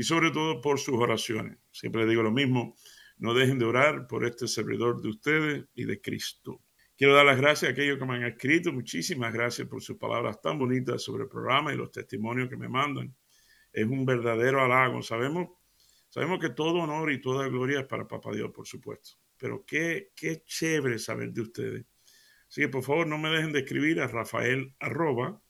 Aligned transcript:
y 0.00 0.02
sobre 0.02 0.30
todo 0.30 0.62
por 0.62 0.78
sus 0.78 0.94
oraciones. 0.94 1.58
Siempre 1.70 2.06
digo 2.06 2.22
lo 2.22 2.32
mismo, 2.32 2.74
no 3.18 3.34
dejen 3.34 3.58
de 3.58 3.66
orar 3.66 4.06
por 4.06 4.24
este 4.24 4.48
servidor 4.48 5.02
de 5.02 5.10
ustedes 5.10 5.66
y 5.74 5.84
de 5.84 6.00
Cristo. 6.00 6.62
Quiero 6.96 7.14
dar 7.14 7.26
las 7.26 7.36
gracias 7.36 7.68
a 7.68 7.72
aquellos 7.72 7.98
que 7.98 8.06
me 8.06 8.14
han 8.14 8.24
escrito. 8.24 8.72
Muchísimas 8.72 9.30
gracias 9.30 9.68
por 9.68 9.82
sus 9.82 9.98
palabras 9.98 10.40
tan 10.40 10.58
bonitas 10.58 11.02
sobre 11.02 11.24
el 11.24 11.28
programa 11.28 11.74
y 11.74 11.76
los 11.76 11.92
testimonios 11.92 12.48
que 12.48 12.56
me 12.56 12.66
mandan. 12.66 13.14
Es 13.74 13.84
un 13.84 14.06
verdadero 14.06 14.62
halago. 14.64 15.02
Sabemos, 15.02 15.48
sabemos 16.08 16.40
que 16.40 16.48
todo 16.48 16.78
honor 16.78 17.12
y 17.12 17.20
toda 17.20 17.46
gloria 17.48 17.80
es 17.80 17.86
para 17.86 18.08
Papá 18.08 18.32
Dios, 18.32 18.50
por 18.54 18.66
supuesto. 18.66 19.18
Pero 19.36 19.66
qué, 19.66 20.12
qué 20.16 20.42
chévere 20.46 20.98
saber 20.98 21.30
de 21.30 21.42
ustedes. 21.42 21.84
Así 22.48 22.62
que 22.62 22.68
por 22.70 22.82
favor 22.82 23.06
no 23.06 23.18
me 23.18 23.28
dejen 23.28 23.52
de 23.52 23.58
escribir 23.58 24.00
a 24.00 24.06
Rafael 24.06 24.74
arroba 24.80 25.42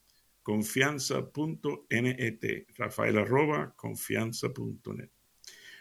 confianza.net. 0.43 2.67
Rafael 2.77 3.19
arroba 3.19 3.75
confianza.net. 3.77 5.11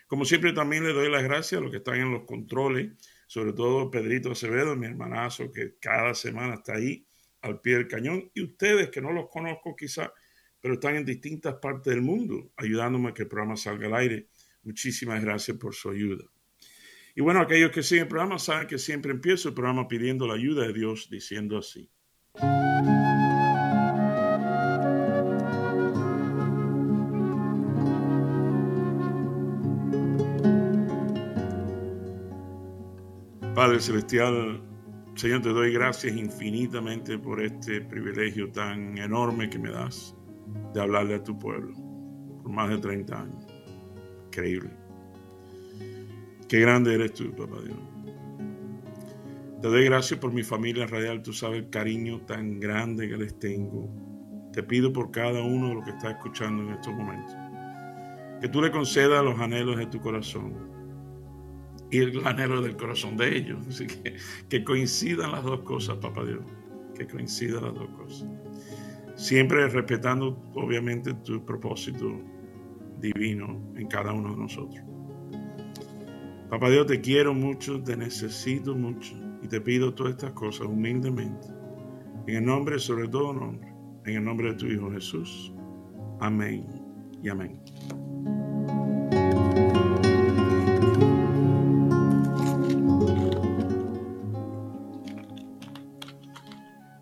Como 0.08 0.26
siempre 0.26 0.54
también 0.54 0.84
le 0.84 0.94
doy 0.94 1.12
las 1.12 1.24
gracias 1.24 1.60
a 1.60 1.64
los 1.64 1.72
que 1.72 1.78
están 1.78 2.00
en 2.00 2.12
los 2.12 2.24
controles, 2.24 2.92
sobre 3.28 3.54
todo 3.54 3.92
Pedrito 3.92 4.32
Acevedo, 4.32 4.76
mi 4.76 4.88
hermanazo, 4.88 5.52
que 5.52 5.76
cada 5.80 6.16
semana 6.16 6.56
está 6.56 6.76
ahí 6.76 7.06
al 7.42 7.62
pie 7.62 7.76
del 7.76 7.88
cañón, 7.88 8.32
y 8.34 8.42
ustedes 8.42 8.90
que 8.90 9.02
no 9.02 9.14
los 9.14 9.30
conozco 9.30 9.76
quizá, 9.76 10.12
pero 10.60 10.74
están 10.74 10.96
en 10.96 11.06
distintas 11.06 11.56
partes 11.62 11.94
del 11.94 12.02
mundo 12.02 12.52
ayudándome 12.58 13.10
a 13.10 13.14
que 13.14 13.22
el 13.22 13.30
programa 13.30 13.56
salga 13.56 13.88
al 13.88 13.96
aire. 13.96 14.28
Muchísimas 14.64 15.24
gracias 15.24 15.58
por 15.58 15.74
su 15.74 15.90
ayuda. 15.90 16.26
Y 17.16 17.22
bueno, 17.22 17.42
aquellos 17.42 17.72
que 17.72 17.84
siguen 17.84 18.04
el 18.04 18.10
programa 18.10 18.40
saben 18.40 18.68
que 18.68 18.78
siempre 18.78 19.12
empiezo 19.12 19.50
el 19.50 19.54
programa 19.54 19.88
pidiendo 19.88 20.28
la 20.28 20.34
ayuda 20.34 20.68
de 20.68 20.74
Dios, 20.74 21.10
diciendo 21.10 21.58
así. 21.58 21.90
Padre 33.70 33.82
Celestial, 33.82 34.62
Señor, 35.14 35.44
te 35.44 35.50
doy 35.50 35.72
gracias 35.72 36.18
infinitamente 36.18 37.20
por 37.20 37.40
este 37.40 37.82
privilegio 37.82 38.52
tan 38.52 38.98
enorme 38.98 39.48
que 39.48 39.60
me 39.60 39.70
das 39.70 40.16
de 40.74 40.82
hablarle 40.82 41.14
a 41.14 41.24
tu 41.24 41.38
pueblo 41.38 41.76
por 42.42 42.52
más 42.52 42.70
de 42.72 42.80
30 42.80 43.22
años. 43.22 43.46
Increíble. 44.26 44.72
Qué 46.48 46.62
grande 46.62 46.96
eres 46.96 47.14
tú, 47.14 47.32
papá 47.36 47.58
Dios. 47.64 47.78
Te 49.62 49.68
doy 49.68 49.86
gracias 49.86 50.20
por 50.20 50.34
mi 50.34 50.42
familia 50.42 50.88
radial. 50.88 51.22
Tú 51.22 51.32
sabes 51.32 51.60
el 51.60 51.70
cariño 51.70 52.22
tan 52.22 52.60
grande 52.60 53.08
que 53.08 53.18
les 53.18 53.38
tengo. 53.38 53.88
Te 54.52 54.64
pido 54.64 54.92
por 54.92 55.12
cada 55.12 55.44
uno 55.44 55.68
de 55.68 55.76
los 55.76 55.84
que 55.84 55.92
está 55.92 56.10
escuchando 56.10 56.64
en 56.64 56.70
estos 56.70 56.96
momentos. 56.96 57.36
Que 58.42 58.50
tú 58.50 58.64
le 58.64 58.72
concedas 58.72 59.24
los 59.24 59.40
anhelos 59.40 59.78
de 59.78 59.86
tu 59.86 60.00
corazón 60.00 60.79
y 61.92 61.98
el 61.98 62.26
anhelo 62.26 62.62
del 62.62 62.76
corazón 62.76 63.18
de 63.18 63.38
ellos. 63.38 63.60
Así 63.68 63.88
que 63.88 64.16
que 64.48 64.64
coincidan 64.64 65.32
las 65.32 65.44
dos 65.44 65.62
cosas, 65.62 65.98
papá 65.98 66.24
Dios. 66.26 66.42
Que 66.96 67.08
coincidan 67.08 67.64
las 67.64 67.74
dos 67.74 67.90
cosas. 67.90 68.28
Siempre 69.16 69.68
respetando, 69.68 70.42
obviamente, 70.54 71.14
tu 71.14 71.44
propósito 71.44 72.22
divino 73.00 73.60
en 73.76 73.88
cada 73.88 74.14
uno 74.14 74.32
de 74.32 74.38
nosotros. 74.38 74.82
Papá 76.50 76.70
Dios, 76.70 76.88
te 76.88 77.00
quiero 77.00 77.34
mucho, 77.34 77.82
te 77.84 77.96
necesito 77.96 78.76
mucho 78.76 79.16
y 79.42 79.48
te 79.48 79.62
pido 79.62 79.94
todas 79.94 80.14
estas 80.14 80.32
cosas 80.32 80.68
humildemente. 80.68 81.48
En 82.28 82.38
el 82.38 82.46
nombre, 82.46 82.80
sobre 82.80 83.08
todo 83.08 83.34
nombre, 83.34 83.74
en 84.06 84.16
el 84.16 84.24
nombre 84.24 84.50
de 84.50 84.56
tu 84.56 84.68
Hijo 84.68 84.92
Jesús. 84.92 85.54
Amén 86.20 86.66
y 87.22 87.30
amén. 87.30 87.60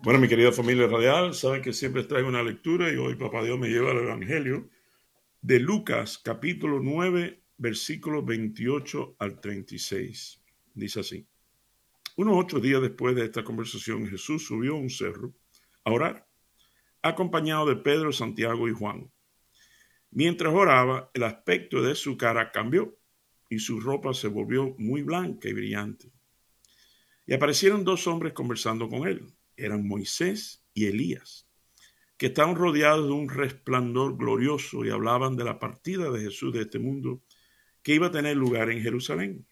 Bueno, 0.08 0.22
mi 0.22 0.28
querida 0.28 0.52
familia 0.52 0.86
radial, 0.86 1.34
saben 1.34 1.60
que 1.60 1.74
siempre 1.74 2.02
traigo 2.02 2.28
una 2.28 2.42
lectura 2.42 2.90
y 2.90 2.96
hoy 2.96 3.14
Papá 3.16 3.44
Dios 3.44 3.58
me 3.58 3.68
lleva 3.68 3.90
al 3.90 3.98
Evangelio 3.98 4.70
de 5.42 5.60
Lucas 5.60 6.16
capítulo 6.16 6.80
9 6.80 7.42
versículos 7.58 8.24
28 8.24 9.16
al 9.18 9.38
36. 9.38 10.42
Dice 10.72 11.00
así. 11.00 11.26
Unos 12.16 12.38
ocho 12.38 12.58
días 12.58 12.80
después 12.80 13.14
de 13.16 13.26
esta 13.26 13.44
conversación, 13.44 14.06
Jesús 14.06 14.46
subió 14.46 14.76
a 14.76 14.78
un 14.78 14.88
cerro 14.88 15.34
a 15.84 15.92
orar, 15.92 16.26
acompañado 17.02 17.66
de 17.66 17.76
Pedro, 17.76 18.10
Santiago 18.10 18.66
y 18.66 18.72
Juan. 18.72 19.12
Mientras 20.10 20.54
oraba, 20.54 21.10
el 21.12 21.24
aspecto 21.24 21.82
de 21.82 21.94
su 21.94 22.16
cara 22.16 22.50
cambió 22.50 22.98
y 23.50 23.58
su 23.58 23.78
ropa 23.78 24.14
se 24.14 24.28
volvió 24.28 24.74
muy 24.78 25.02
blanca 25.02 25.50
y 25.50 25.52
brillante. 25.52 26.10
Y 27.26 27.34
aparecieron 27.34 27.84
dos 27.84 28.06
hombres 28.06 28.32
conversando 28.32 28.88
con 28.88 29.06
él 29.06 29.34
eran 29.58 29.86
Moisés 29.86 30.64
y 30.72 30.86
Elías, 30.86 31.48
que 32.16 32.26
estaban 32.26 32.56
rodeados 32.56 33.06
de 33.06 33.12
un 33.12 33.28
resplandor 33.28 34.16
glorioso 34.16 34.84
y 34.84 34.90
hablaban 34.90 35.36
de 35.36 35.44
la 35.44 35.58
partida 35.58 36.10
de 36.10 36.20
Jesús 36.20 36.52
de 36.52 36.62
este 36.62 36.78
mundo 36.78 37.22
que 37.82 37.94
iba 37.94 38.08
a 38.08 38.10
tener 38.10 38.36
lugar 38.36 38.70
en 38.70 38.82
Jerusalén. 38.82 39.46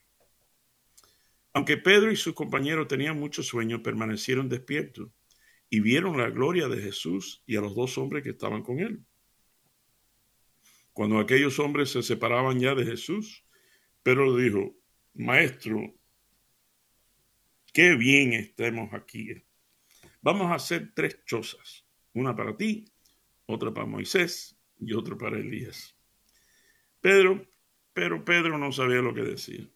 Aunque 1.52 1.76
Pedro 1.76 2.10
y 2.12 2.16
sus 2.16 2.34
compañeros 2.34 2.88
tenían 2.88 3.18
mucho 3.18 3.42
sueño, 3.42 3.82
permanecieron 3.82 4.48
despiertos 4.48 5.10
y 5.70 5.80
vieron 5.80 6.18
la 6.18 6.30
gloria 6.30 6.68
de 6.68 6.80
Jesús 6.80 7.42
y 7.46 7.56
a 7.56 7.60
los 7.60 7.74
dos 7.74 7.98
hombres 7.98 8.22
que 8.22 8.30
estaban 8.30 8.62
con 8.62 8.78
él. 8.78 9.04
Cuando 10.92 11.18
aquellos 11.18 11.58
hombres 11.58 11.90
se 11.90 12.02
separaban 12.02 12.58
ya 12.58 12.74
de 12.74 12.84
Jesús, 12.84 13.44
Pedro 14.02 14.36
dijo, 14.36 14.76
Maestro, 15.14 15.94
qué 17.72 17.96
bien 17.96 18.32
estemos 18.32 18.92
aquí 18.92 19.42
Vamos 20.26 20.50
a 20.50 20.56
hacer 20.56 20.90
tres 20.92 21.24
chozas, 21.24 21.86
una 22.12 22.34
para 22.34 22.56
ti, 22.56 22.84
otra 23.46 23.72
para 23.72 23.86
Moisés 23.86 24.58
y 24.76 24.92
otra 24.92 25.16
para 25.16 25.38
Elías. 25.38 25.96
Pedro, 27.00 27.46
pero 27.92 28.24
Pedro 28.24 28.58
no 28.58 28.72
sabía 28.72 29.02
lo 29.02 29.14
que 29.14 29.22
decía. 29.22 29.70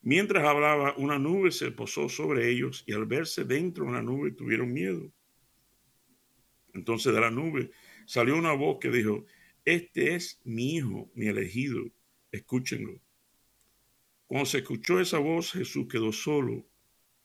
Mientras 0.00 0.42
hablaba, 0.42 0.96
una 0.96 1.16
nube 1.16 1.52
se 1.52 1.70
posó 1.70 2.08
sobre 2.08 2.50
ellos 2.50 2.82
y 2.88 2.92
al 2.92 3.06
verse 3.06 3.44
dentro 3.44 3.84
de 3.84 3.90
una 3.90 4.02
nube 4.02 4.32
tuvieron 4.32 4.72
miedo. 4.72 5.12
Entonces 6.74 7.14
de 7.14 7.20
la 7.20 7.30
nube 7.30 7.70
salió 8.04 8.36
una 8.36 8.54
voz 8.54 8.78
que 8.80 8.90
dijo, 8.90 9.26
este 9.64 10.16
es 10.16 10.40
mi 10.42 10.74
hijo, 10.74 11.08
mi 11.14 11.28
elegido, 11.28 11.84
escúchenlo. 12.32 13.00
Cuando 14.26 14.44
se 14.44 14.58
escuchó 14.58 14.98
esa 14.98 15.18
voz, 15.18 15.52
Jesús 15.52 15.86
quedó 15.88 16.10
solo, 16.10 16.66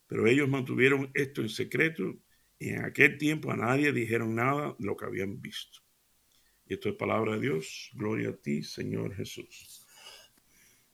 pero 0.06 0.28
ellos 0.28 0.47
mantuvieron 0.47 1.09
esto 1.16 1.42
en 1.42 1.50
secreto 1.50 2.16
y 2.59 2.70
en 2.70 2.86
aquel 2.86 3.18
tiempo 3.18 3.52
a 3.52 3.58
nadie 3.58 3.92
dijeron 3.92 4.36
nada 4.36 4.76
de 4.78 4.86
lo 4.86 4.98
que 4.98 5.06
habían 5.06 5.42
visto. 5.42 5.80
Y 6.66 6.74
esto 6.74 6.90
es 6.90 6.96
palabra 6.96 7.36
de 7.36 7.42
Dios. 7.42 7.92
Gloria 7.94 8.30
a 8.30 8.36
ti, 8.36 8.64
Señor 8.64 9.16
Jesús. 9.16 9.86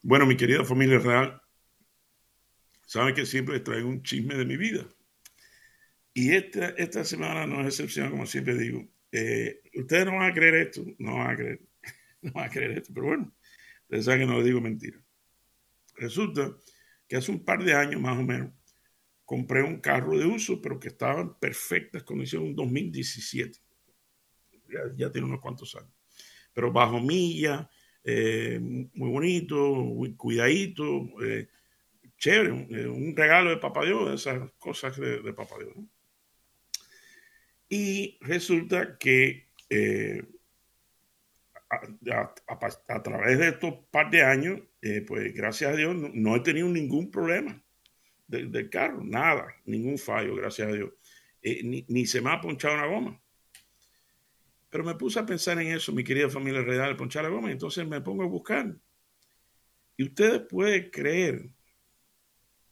Bueno, 0.02 0.26
mi 0.26 0.36
querida 0.36 0.64
familia 0.66 1.00
real, 1.00 1.42
saben 2.86 3.16
que 3.16 3.26
siempre 3.26 3.56
les 3.56 3.64
traigo 3.64 3.88
un 3.88 4.04
chisme 4.04 4.36
de 4.36 4.46
mi 4.46 4.58
vida. 4.58 4.88
Y 6.14 6.34
esta, 6.34 6.70
esta 6.70 7.04
semana 7.04 7.48
no 7.48 7.62
es 7.62 7.68
excepción, 7.68 8.12
como 8.12 8.26
siempre 8.26 8.56
digo. 8.56 8.88
Eh, 9.12 9.62
ustedes 9.76 10.06
no 10.06 10.18
van 10.18 10.32
a 10.32 10.34
creer 10.34 10.56
esto, 10.56 10.86
no 11.00 11.16
van 11.16 11.32
a 11.32 11.36
creer, 11.36 11.62
no 12.22 12.32
van 12.34 12.46
a 12.46 12.50
creer 12.50 12.72
esto, 12.72 12.92
pero 12.94 13.08
bueno, 13.08 13.34
ustedes 13.84 14.06
saben 14.06 14.22
que 14.22 14.26
no 14.28 14.38
les 14.38 14.46
digo 14.46 14.62
mentira. 14.62 15.00
Resulta 15.96 16.56
que 17.08 17.16
hace 17.16 17.32
un 17.32 17.44
par 17.44 17.64
de 17.64 17.74
años 17.74 18.02
más 18.02 18.18
o 18.18 18.24
menos, 18.24 18.52
compré 19.26 19.64
un 19.64 19.80
carro 19.80 20.18
de 20.18 20.26
uso, 20.26 20.62
pero 20.62 20.80
que 20.80 20.90
estaba 20.90 21.22
en 21.22 21.34
perfectas 21.36 22.04
condiciones, 22.04 22.50
un 22.50 22.56
2017. 22.56 23.60
Ya, 24.98 25.12
tiene 25.12 25.28
unos 25.28 25.42
cuantos 25.42 25.76
años. 25.76 25.92
Pero 26.54 26.72
bajo 26.72 27.00
milla, 27.00 27.70
eh, 28.04 28.60
muy 28.62 29.10
bonito, 29.10 29.56
muy 29.76 30.16
cuidadito, 30.16 31.06
eh, 31.24 31.48
chévere, 32.18 32.68
eh, 32.70 32.88
un, 32.88 33.16
regalo 33.16 33.50
de 33.50 33.58
Papá 33.58 33.86
Dios, 33.86 34.14
esas 34.14 34.52
cosas 34.58 34.98
de, 34.98 35.22
de 35.22 35.34
Papá 35.34 35.56
Dios. 35.60 35.76
Y 37.70 38.18
resulta 38.22 38.98
que 38.98 39.48
a, 42.88 43.04
través 43.04 43.40
de 43.40 43.48
estos 43.50 43.74
par 43.92 44.10
de 44.10 44.24
años, 44.24 44.62
eh, 44.82 45.04
pues 45.08 45.34
gracias 45.34 45.74
a 45.74 45.76
Dios, 45.76 45.96
no, 45.96 46.36
he 46.36 46.40
tenido 46.42 46.68
ningún 46.70 47.10
problema 47.10 47.62
del 48.28 48.70
carro, 48.70 49.04
nada, 49.04 49.48
ningún 49.66 49.98
fallo, 49.98 50.36
gracias 50.36 50.68
a 50.68 50.72
Dios. 50.72 50.92
Eh, 51.42 51.62
ni, 51.64 51.86
ni, 51.90 52.06
se 52.06 52.22
me 52.22 52.32
ha 52.32 52.42
ponchado 52.42 52.76
una 52.76 52.88
goma. 52.88 53.22
Pero 54.70 54.84
me 54.84 54.96
puse 54.96 55.20
a 55.20 55.26
pensar 55.26 55.60
en 55.62 55.68
eso, 55.68 55.92
mi 55.92 56.04
querida 56.04 56.30
familia 56.30 56.62
real, 56.62 56.96
ponchar 56.96 57.24
la 57.24 57.30
goma, 57.30 57.52
entonces 57.52 57.88
me 57.88 58.02
pongo 58.02 58.24
a 58.24 58.28
buscar. 58.28 58.76
Y 59.98 60.04
ustedes 60.04 60.42
pueden 60.50 60.90
creer 60.90 61.50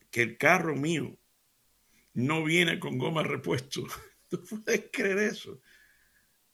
que 0.09 0.23
el 0.23 0.37
carro 0.37 0.75
mío 0.75 1.17
no 2.13 2.43
viene 2.43 2.79
con 2.79 2.97
goma 2.97 3.23
repuesto. 3.23 3.83
¿Tú 4.29 4.43
puedes 4.43 4.89
creer 4.91 5.19
eso? 5.19 5.61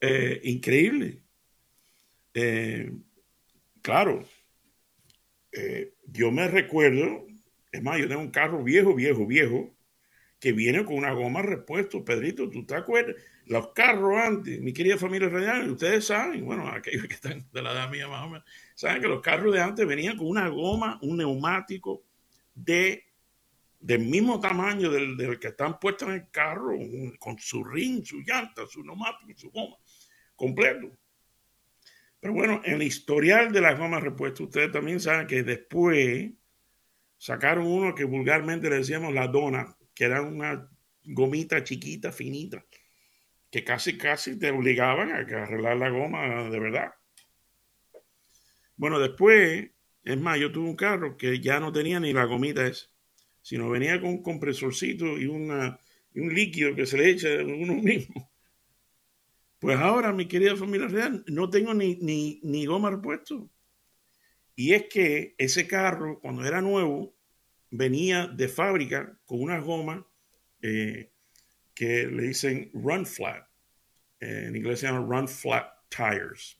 Eh, 0.02 0.42
increíble. 0.44 1.24
Eh, 2.34 2.92
claro, 3.82 4.28
yo 6.06 6.32
me 6.32 6.48
recuerdo, 6.48 7.26
es 7.72 7.84
más, 7.84 8.00
yo 8.00 8.08
tengo 8.08 8.22
un 8.22 8.32
carro 8.32 8.64
viejo, 8.64 8.96
viejo, 8.96 9.26
viejo, 9.26 9.76
que 10.40 10.52
viene 10.52 10.86
con 10.86 10.96
una 10.96 11.14
goma 11.14 11.42
repuesto. 11.42 12.06
Pedrito, 12.06 12.50
¿tú 12.50 12.66
te 12.66 12.76
acuerdas? 12.76 13.16
Los 13.46 13.70
carros 13.74 14.18
antes, 14.18 14.60
mi 14.62 14.74
querida 14.74 14.98
familia 14.98 15.30
real, 15.30 15.70
ustedes 15.72 16.06
saben, 16.06 16.46
bueno, 16.46 16.68
aquellos 16.68 17.08
que 17.08 17.14
están 17.14 17.48
de 17.52 17.62
la 17.62 17.72
edad 17.72 17.90
mía 17.90 18.08
más 18.08 18.26
o 18.26 18.30
menos, 18.30 18.48
saben 18.76 19.02
que 19.02 19.08
los 19.08 19.22
carros 19.22 19.54
de 19.54 19.62
antes 19.62 19.88
venían 19.88 20.18
con 20.18 20.28
una 20.28 20.48
goma, 20.50 21.00
un 21.02 21.18
neumático 21.18 22.04
de 22.54 23.04
del 23.80 24.00
mismo 24.00 24.40
tamaño 24.40 24.90
del, 24.90 25.40
que 25.40 25.50
están 25.50 25.80
puestos 25.80 26.10
en 26.10 26.16
el 26.16 26.32
carro, 26.32 26.78
con 27.20 27.38
su 27.38 27.64
ring, 27.64 28.04
su 28.04 28.22
llanta, 28.22 28.66
su 28.68 28.84
neumático, 28.84 29.32
su 29.36 29.52
goma, 29.52 29.78
completo. 30.36 30.92
Pero 32.20 32.34
bueno, 32.34 32.62
en 32.66 32.74
el 32.76 32.84
historial 32.84 33.52
de 33.52 33.62
las 33.62 33.78
gomas 33.78 34.02
repuestas, 34.02 34.42
ustedes 34.42 34.72
también 34.72 35.00
saben 35.00 35.28
que 35.28 35.44
después 35.44 36.32
sacaron 37.18 37.68
uno 37.68 37.96
que 37.96 38.04
vulgarmente 38.04 38.70
le 38.70 38.78
decíamos 38.78 39.14
la 39.14 39.28
dona, 39.28 39.76
que 39.94 40.06
era 40.06 40.22
una 40.22 40.70
gomita 41.04 41.64
chiquita, 41.64 42.12
finita, 42.12 42.66
que 43.50 43.64
casi, 43.64 43.98
casi 43.98 44.38
te 44.38 44.52
obligaban 44.52 45.12
a 45.12 45.18
arreglar 45.18 45.78
la 45.78 45.90
goma 45.90 46.50
de 46.50 46.60
verdad. 46.60 46.92
Bueno, 48.76 49.00
después, 49.00 49.72
es 50.04 50.18
más, 50.20 50.40
yo 50.40 50.52
tuve 50.52 50.70
un 50.70 50.76
carro 50.76 51.18
que 51.18 51.40
ya 51.40 51.60
no 51.60 51.72
tenía 51.72 52.00
ni 52.00 52.14
la 52.14 52.26
gomita 52.26 52.66
esa 52.68 52.88
sino 53.48 53.70
venía 53.70 54.02
con 54.02 54.10
un 54.10 54.22
compresorcito 54.22 55.18
y, 55.18 55.26
una, 55.26 55.80
un 56.16 56.36
líquido 56.36 56.76
que 56.76 56.86
se 56.86 56.98
le 56.98 57.12
echa 57.12 57.30
a 57.30 57.46
uno 57.46 57.76
mismo. 57.76 58.30
Pues 59.58 59.78
ahora, 59.78 60.12
mi 60.12 60.26
querida 60.26 60.58
familia 60.58 60.90
real, 60.90 61.24
no 61.28 61.50
tengo 61.50 61.74
ni, 61.74 61.96
ni, 61.96 62.42
ni 62.44 62.66
goma 62.66 62.90
repuesto. 62.90 63.50
Y 64.60 64.74
es 64.74 64.88
que 64.90 65.36
ese 65.38 65.68
carro, 65.68 66.20
cuando 66.20 66.44
era 66.44 66.62
nuevo, 66.62 67.16
venía 67.70 68.26
de 68.26 68.48
fábrica 68.48 69.16
con 69.28 69.40
una 69.40 69.60
goma 69.60 70.08
eh, 70.64 71.12
que 71.76 72.08
le 72.08 72.24
dicen 72.24 72.72
run 72.74 73.06
flat. 73.06 73.48
en 74.20 74.56
inglés 74.56 74.80
se 74.80 74.88
llama 74.88 75.06
run 75.06 75.28
flat 75.28 75.68
tires. 75.90 76.60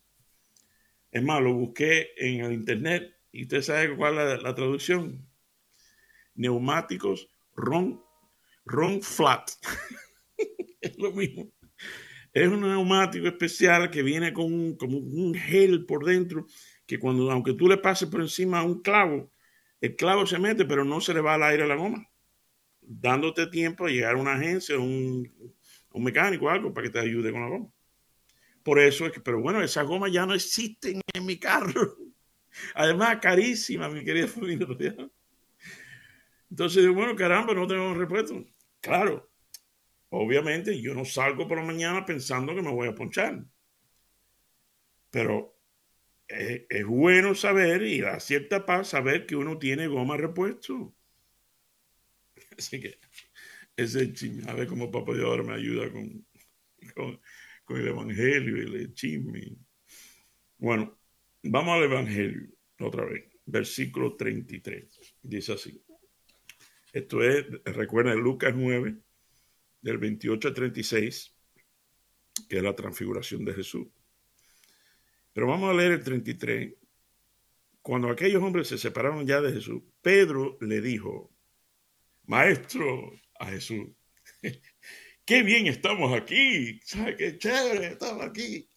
Es 1.10 1.22
más, 1.24 1.42
lo 1.42 1.54
busqué 1.54 2.10
en 2.16 2.44
el 2.44 2.52
internet 2.52 3.16
y 3.32 3.42
usted 3.42 3.62
sabe 3.62 3.96
cuál 3.96 4.16
es 4.18 4.42
la 4.44 4.54
traducción 4.54 5.26
neumáticos 6.36 7.28
Ron, 7.56 8.00
Ron 8.64 9.02
Flat. 9.02 9.50
es 10.80 10.96
lo 10.98 11.10
mismo. 11.10 11.50
Es 12.32 12.46
un 12.46 12.60
neumático 12.60 13.26
especial 13.26 13.90
que 13.90 14.04
viene 14.04 14.32
con 14.32 14.76
como 14.76 14.98
un 14.98 15.34
gel 15.34 15.84
por 15.84 16.04
dentro 16.04 16.46
que 16.88 16.98
cuando, 16.98 17.30
aunque 17.30 17.52
tú 17.52 17.68
le 17.68 17.76
pases 17.76 18.08
por 18.08 18.22
encima 18.22 18.62
un 18.62 18.80
clavo, 18.80 19.30
el 19.80 19.94
clavo 19.94 20.26
se 20.26 20.38
mete, 20.38 20.64
pero 20.64 20.86
no 20.86 21.02
se 21.02 21.12
le 21.12 21.20
va 21.20 21.34
al 21.34 21.42
aire 21.42 21.68
la 21.68 21.74
goma, 21.76 22.10
dándote 22.80 23.46
tiempo 23.48 23.84
a 23.84 23.90
llegar 23.90 24.14
a 24.14 24.18
una 24.18 24.32
agencia, 24.32 24.78
un, 24.78 25.30
un 25.92 26.02
mecánico, 26.02 26.48
algo 26.48 26.72
para 26.72 26.86
que 26.86 26.92
te 26.94 26.98
ayude 26.98 27.30
con 27.30 27.42
la 27.42 27.48
goma. 27.48 27.70
Por 28.62 28.80
eso 28.80 29.04
es 29.04 29.12
que, 29.12 29.20
pero 29.20 29.38
bueno, 29.40 29.62
esas 29.62 29.86
gomas 29.86 30.10
ya 30.10 30.24
no 30.24 30.32
existen 30.32 31.02
en 31.12 31.26
mi 31.26 31.38
carro. 31.38 31.94
Además, 32.74 33.18
carísima, 33.20 33.90
mi 33.90 34.02
querida 34.02 34.26
familia. 34.26 34.66
Entonces, 36.50 36.88
bueno, 36.88 37.14
caramba, 37.14 37.52
no 37.52 37.66
tengo 37.66 37.92
repuesto. 37.92 38.46
Claro, 38.80 39.30
obviamente 40.08 40.80
yo 40.80 40.94
no 40.94 41.04
salgo 41.04 41.46
por 41.46 41.58
la 41.58 41.64
mañana 41.64 42.06
pensando 42.06 42.54
que 42.54 42.62
me 42.62 42.72
voy 42.72 42.88
a 42.88 42.94
ponchar. 42.94 43.44
Pero 45.10 45.57
es, 46.28 46.86
bueno 46.86 47.34
saber 47.34 47.82
y 47.82 48.00
da 48.00 48.20
cierta 48.20 48.66
paz 48.66 48.88
saber 48.88 49.26
que 49.26 49.36
uno 49.36 49.58
tiene 49.58 49.86
goma 49.86 50.16
repuesto. 50.16 50.94
Así 52.56 52.80
que 52.80 52.98
ese 53.76 54.12
chisme, 54.12 54.48
a 54.50 54.54
ver 54.54 54.66
cómo 54.66 54.90
Papá 54.90 55.14
de 55.14 55.24
ahora 55.24 55.42
me 55.42 55.54
ayuda 55.54 55.90
con, 55.90 56.26
con, 56.94 57.20
con 57.64 57.80
el 57.80 57.88
Evangelio 57.88 58.56
y 58.58 58.74
el 58.76 58.94
chisme. 58.94 59.56
Bueno, 60.58 60.98
vamos 61.42 61.76
al 61.76 61.84
Evangelio 61.84 62.48
otra 62.80 63.04
vez, 63.04 63.24
versículo 63.46 64.16
33. 64.16 65.16
Dice 65.22 65.52
así. 65.52 65.82
Esto 66.92 67.22
es, 67.22 67.46
recuerden, 67.64 68.18
Lucas 68.18 68.54
9, 68.56 68.96
del 69.80 69.98
28 69.98 70.48
al 70.48 70.54
36, 70.54 71.36
que 72.48 72.56
es 72.56 72.62
la 72.62 72.74
transfiguración 72.74 73.44
de 73.44 73.54
Jesús. 73.54 73.86
Pero 75.38 75.46
vamos 75.46 75.70
a 75.70 75.72
leer 75.72 75.92
el 75.92 76.02
33. 76.02 76.74
Cuando 77.80 78.10
aquellos 78.10 78.42
hombres 78.42 78.66
se 78.66 78.76
separaron 78.76 79.24
ya 79.24 79.40
de 79.40 79.52
Jesús, 79.52 79.84
Pedro 80.02 80.58
le 80.60 80.80
dijo, 80.80 81.32
Maestro, 82.24 83.12
a 83.38 83.46
Jesús, 83.46 83.86
qué 85.24 85.42
bien 85.44 85.68
estamos 85.68 86.12
aquí, 86.12 86.80
¿sabes 86.82 87.14
qué 87.16 87.38
chévere 87.38 87.86
estamos 87.86 88.24
aquí? 88.24 88.68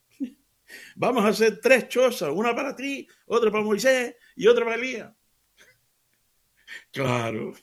Vamos 0.95 1.25
a 1.25 1.29
hacer 1.29 1.59
tres 1.59 1.87
chozas, 1.89 2.29
una 2.31 2.55
para 2.55 2.75
ti, 2.75 3.07
otra 3.25 3.49
para 3.49 3.63
Moisés 3.63 4.15
y 4.35 4.45
otra 4.45 4.63
para 4.63 4.77
Elías. 4.77 5.11
Claro, 6.91 7.55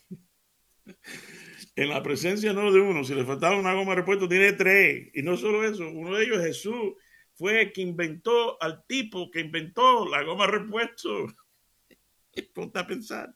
en 1.77 1.89
la 1.89 2.03
presencia 2.03 2.53
no 2.53 2.73
de 2.73 2.81
uno, 2.81 3.05
si 3.05 3.15
le 3.15 3.25
faltaba 3.25 3.57
una 3.57 3.75
goma 3.75 3.93
de 3.93 4.01
repuesto, 4.01 4.29
tiene 4.29 4.55
tres. 4.55 5.09
Y 5.15 5.23
no 5.23 5.37
solo 5.37 5.65
eso, 5.65 5.89
uno 5.89 6.17
de 6.17 6.25
ellos, 6.25 6.43
Jesús, 6.43 6.95
fue 7.39 7.73
que 7.73 7.83
inventó 7.83 8.61
al 8.61 8.85
tipo 8.87 9.31
que 9.31 9.41
inventó 9.41 10.07
la 10.09 10.23
goma 10.25 10.49
repuesto. 10.49 11.27
Ponte 12.55 12.79
a 12.79 12.87
pensar. 12.87 13.35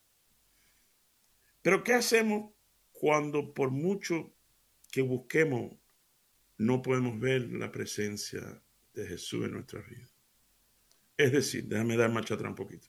Pero 1.63 1.85
¿qué 1.85 1.95
hacemos 1.95 2.53
cuando 2.91 3.55
por 3.55 3.71
mucho 3.71 4.35
que 4.91 5.03
busquemos 5.03 5.77
no 6.59 6.83
podemos 6.83 7.19
ver 7.19 7.43
la 7.53 7.71
presencia 7.71 8.61
de 8.93 9.07
Jesús 9.07 9.45
en 9.45 9.53
nuestra 9.53 9.81
vida? 9.83 10.11
Es 11.17 11.33
decir, 11.33 11.65
déjame 11.65 11.97
dar 11.97 12.11
marcha 12.11 12.35
atrás 12.35 12.51
un 12.51 12.57
poquito. 12.57 12.89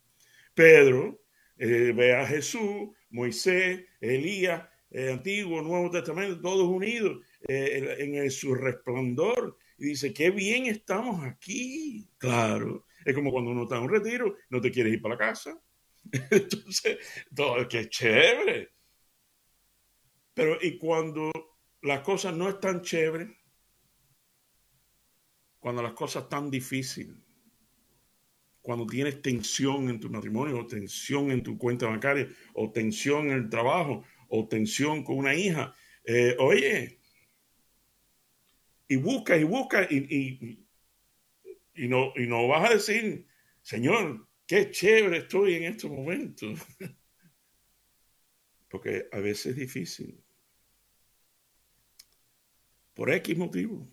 Pedro 0.56 1.24
eh, 1.58 1.94
ve 1.96 2.16
a 2.16 2.26
Jesús, 2.26 2.90
Moisés, 3.12 3.86
Elías, 4.02 4.68
el 4.90 5.12
Antiguo, 5.14 5.62
Nuevo 5.62 5.90
Testamento, 5.90 6.42
todos 6.42 6.68
unidos 6.68 7.24
eh, 7.48 7.98
en, 8.00 8.32
su 8.32 8.54
resplandor. 8.56 9.58
Dice, 9.84 10.14
qué 10.14 10.32
bien 10.32 10.68
estamos 10.68 11.26
aquí. 11.26 12.10
Claro, 12.18 12.86
es 13.04 13.14
como 13.14 13.32
cuando 13.32 13.52
uno 13.52 13.64
está 13.64 13.76
en 13.76 13.84
un 13.84 13.90
retiro, 13.90 14.38
no 14.50 14.62
te 14.62 14.72
quieres 14.72 14.94
ir 14.94 15.02
para 15.02 15.16
la 15.16 15.20
casa. 15.20 15.62
Entonces, 16.32 17.00
todo, 17.36 17.68
qué 17.68 17.90
chévere. 17.90 18.70
Pero 20.34 20.58
y 20.62 20.78
cuando 20.78 21.34
las 21.82 22.00
cosas 22.00 22.34
no 22.34 22.48
están 22.48 22.82
chéveres, 22.82 23.30
cuando 25.60 25.82
las 25.84 25.94
cosas 25.94 26.24
están 26.24 26.50
difíciles, 26.50 27.18
cuando 28.62 28.88
tienes 28.88 29.22
tensión 29.22 29.90
en 29.90 30.00
tu 30.00 30.10
matrimonio, 30.10 30.60
o 30.60 30.66
tensión 30.66 31.30
en 31.30 31.44
tu 31.44 31.58
cuenta 31.58 31.88
bancaria, 31.88 32.30
o 32.54 32.72
tensión 32.72 33.32
en 33.32 33.34
el 33.34 33.50
trabajo, 33.50 34.06
o 34.30 34.48
tensión 34.48 35.04
con 35.04 35.18
una 35.18 35.36
hija. 35.36 35.76
Eh, 36.06 36.38
oye, 36.40 37.02
y 38.88 38.96
buscas 38.98 39.40
y 39.40 39.44
buscas 39.44 39.92
y, 39.92 40.68
y, 41.76 41.88
no, 41.88 42.14
y 42.16 42.28
no 42.28 42.48
vas 42.48 42.70
a 42.70 42.74
decir, 42.74 43.28
Señor, 43.62 44.28
qué 44.46 44.70
chévere 44.72 45.20
estoy 45.20 45.56
en 45.56 45.64
estos 45.64 45.90
momentos. 45.92 46.60
Porque 48.70 49.08
a 49.12 49.20
veces 49.20 49.48
es 49.48 49.56
difícil. 49.56 50.24
Por 52.94 53.12
X 53.12 53.38
motivo. 53.38 53.88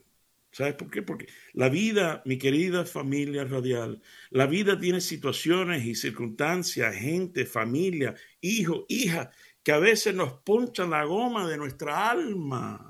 ¿Sabes 0.52 0.74
por 0.74 0.90
qué? 0.90 1.02
Porque 1.02 1.28
la 1.52 1.68
vida, 1.68 2.22
mi 2.24 2.36
querida 2.36 2.84
familia 2.84 3.44
radial, 3.44 4.02
la 4.30 4.46
vida 4.46 4.78
tiene 4.78 5.00
situaciones 5.00 5.84
y 5.84 5.94
circunstancias, 5.94 6.96
gente, 6.96 7.46
familia, 7.46 8.16
hijo, 8.40 8.84
hija, 8.88 9.30
que 9.62 9.72
a 9.72 9.78
veces 9.78 10.14
nos 10.14 10.32
ponchan 10.40 10.90
la 10.90 11.04
goma 11.04 11.48
de 11.48 11.56
nuestra 11.56 12.10
alma. 12.10 12.89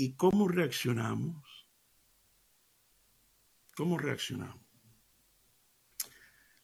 ¿Y 0.00 0.14
cómo 0.14 0.48
reaccionamos? 0.48 1.68
¿Cómo 3.76 3.98
reaccionamos? 3.98 4.64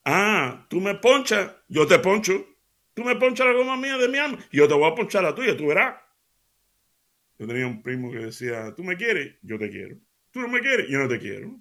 Ah, 0.07 0.66
tú 0.71 0.81
me 0.81 0.95
ponchas, 0.95 1.55
yo 1.69 1.87
te 1.87 1.99
poncho. 1.99 2.33
Tú 2.95 3.05
me 3.05 3.14
ponchas 3.16 3.47
la 3.47 3.52
goma 3.52 3.76
mía 3.76 3.99
de 3.99 4.09
mi 4.09 4.16
alma, 4.16 4.38
yo 4.50 4.66
te 4.66 4.73
voy 4.73 4.90
a 4.90 4.95
ponchar 4.95 5.23
la 5.23 5.35
tuya, 5.35 5.55
tú 5.55 5.66
verás. 5.66 6.00
Yo 7.38 7.47
tenía 7.47 7.66
un 7.66 7.83
primo 7.83 8.11
que 8.11 8.21
decía, 8.21 8.75
tú 8.75 8.83
me 8.83 8.97
quieres, 8.97 9.37
yo 9.43 9.59
te 9.59 9.69
quiero. 9.69 9.99
Tú 10.31 10.40
no 10.40 10.49
me 10.49 10.61
quieres, 10.61 10.88
yo 10.88 10.99
no 10.99 11.07
te 11.07 11.19
quiero. 11.19 11.61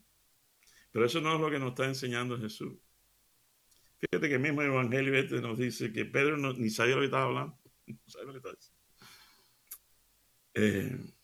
Pero 0.94 1.06
eso 1.06 1.20
no 1.20 1.36
es 1.36 1.42
lo 1.42 1.52
que 1.52 1.60
nos 1.60 1.72
está 1.72 1.88
enseñando 1.88 2.40
Jesús. 2.40 2.72
Fíjate 4.00 4.30
que 4.30 4.36
el 4.36 4.40
mismo 4.42 4.62
Evangelio 4.62 5.14
este 5.14 5.42
nos 5.42 5.58
dice 5.58 5.92
que 5.92 6.06
Pedro 6.06 6.38
ni 6.38 6.70
sabía 6.70 6.96
lo 6.96 7.02
que 7.02 7.08
estaba 7.08 7.26
hablando. 7.26 7.60
No 7.86 7.98
sabe 8.08 8.28
lo 8.28 8.32
que 8.32 8.38
está 8.38 8.52
diciendo. 8.54 8.76
Eh, 10.54 11.15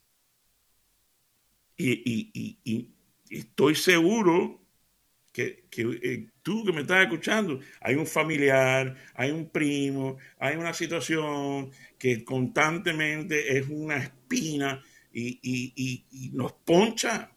y, 1.81 2.89
estoy 3.29 3.75
seguro 3.75 4.61
que, 5.31 5.65
eh, 5.77 6.29
tú 6.41 6.65
que 6.65 6.73
me 6.73 6.81
estás 6.81 7.03
escuchando, 7.03 7.59
hay 7.79 7.95
un 7.95 8.05
familiar, 8.05 8.95
hay 9.13 9.31
un 9.31 9.49
primo, 9.49 10.17
hay 10.37 10.57
una 10.57 10.73
situación 10.73 11.71
que 11.97 12.23
constantemente 12.25 13.57
es 13.57 13.67
una 13.69 13.97
espina 13.97 14.83
y, 15.13 16.31
nos 16.33 16.53
poncha. 16.53 17.31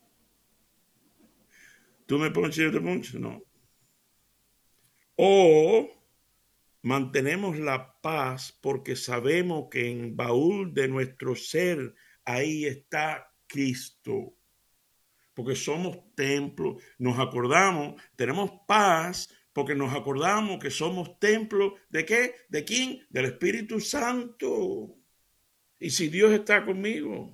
¿Tú 2.07 2.19
me 2.19 2.31
ponchas 2.31 2.59
y 2.59 2.63
yo 2.63 2.73
te 2.73 2.81
poncho? 2.81 3.19
No. 3.19 3.43
O 5.17 5.91
mantenemos 6.83 7.59
la 7.59 8.01
paz 8.01 8.59
porque 8.61 8.97
sabemos 8.97 9.69
que 9.71 9.91
en 9.91 10.17
baúl 10.17 10.75
de 10.75 10.89
nuestro 10.89 11.35
ser 11.35 11.95
ahí 12.25 12.67
está 12.67 13.34
Cristo. 13.47 14.37
Porque 15.35 15.57
somos 15.57 16.15
templo, 16.15 16.79
nos 16.99 17.19
acordamos, 17.19 18.01
tenemos 18.17 18.51
paz 18.67 19.29
porque 19.55 19.77
nos 19.77 19.95
acordamos 19.95 20.59
que 20.59 20.71
somos 20.71 21.19
templo 21.21 21.77
de 21.89 22.05
qué? 22.05 22.35
¿De 22.49 22.65
quién? 22.65 23.07
Del 23.09 23.27
Espíritu 23.27 23.79
Santo. 23.81 24.97
Y 25.79 25.91
si 25.91 26.09
Dios 26.09 26.33
está 26.33 26.65
conmigo. 26.65 27.33